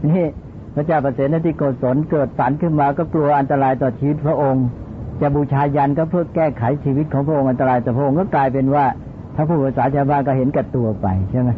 [0.09, 0.27] นี่
[0.75, 4.67] พระเจ้าประเสริฐที่โกศลเกิดฝันขึ้นมาก็กลัวอันตรายต่อชีวิตพระองค์
[5.21, 8.87] จะบูชายันก็เพื่อแก้ไขชีวิตของพระองค์อันตรายต่อพระองค์ก็กลายเป็นว่า
[9.35, 11.51] ถ้าผู้ภาษาชาวบ้านก็เห็นกับตัวไปใช่ไหม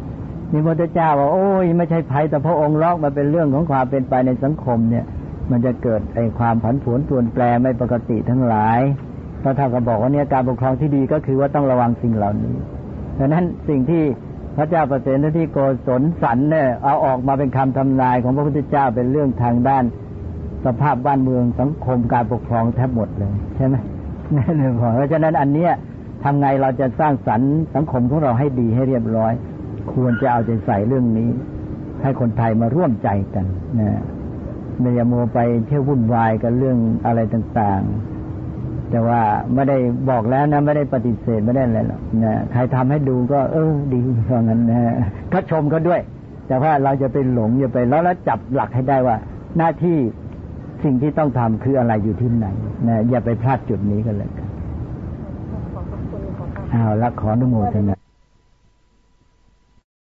[0.53, 5.05] นี่พระเจ้าว่าโอ้ยไม่ใช่ภัยแต่พระองค์ลอกมาเป็นเรื่องของความเป็นไปในสังคมเนี่ย
[5.51, 8.81] มันจะเกิดไอ้ความผันผวนปรวนแปรไม่ปกติทั้งหลาย
[9.45, 12.55] พระท่านก็บอกว่าเนี่ยการปกครองที่ดีก็คือว่าต้องระวังสิ่งเหล่านี้
[13.19, 14.03] ดังนั้นสิ่งที่
[14.57, 19.85] พระเจ้าประเสริฐที่โกศลสันเนี่ยเอาออกมาเป็นคำทำนายของพระพุทธเจ้าเป็นเรื่องทางด้าน
[20.65, 23.77] สภาพบ้านเมืองสังคมการปกครองแทบหมดเลยใช่ไหม
[24.37, 25.73] นั่นเองเพราะฉะนั้นอันเนี้ย
[26.25, 29.33] ทำไงเราจะสร้างสรรค์สังคมของเราให้ดีให้เรียบร้อย
[29.93, 31.31] ควรจะเอาใจใส่เรื่องนี้
[32.03, 33.47] ให้คนไทยมาร่วมใจกัน
[33.81, 34.03] นะ
[34.81, 37.83] ไม่อย่ามัวไปเที่ยววุ่นวายกับเรื่องอะไรต่าง
[38.91, 39.21] แต่ว่า
[39.55, 39.77] ไม่ได้
[40.11, 44.81] บอกแล้วนะไม่ได้ปฏิเสธไม่ได้อะไรหรอกนะใครทำให้ดูก็ เออ ดีเพราะงั้นนะ
[45.33, 46.01] ก็ชมเขาด้วย
[46.49, 49.17] แต่ว่าเราจะไปหลงอย่าไปแล้วแล้วจับหลักให้ได้ว่า
[49.59, 49.97] หน้าที่
[50.85, 52.47] สิ่งที่ต้องทำคืออะไรอยู่ที่ไหน
[52.87, 54.49] นะอย่าไปพลาดจุดนี้กันเลยกัน
[55.75, 58.04] ขอบคุณขอบคุณเอาละขออนุโมทนา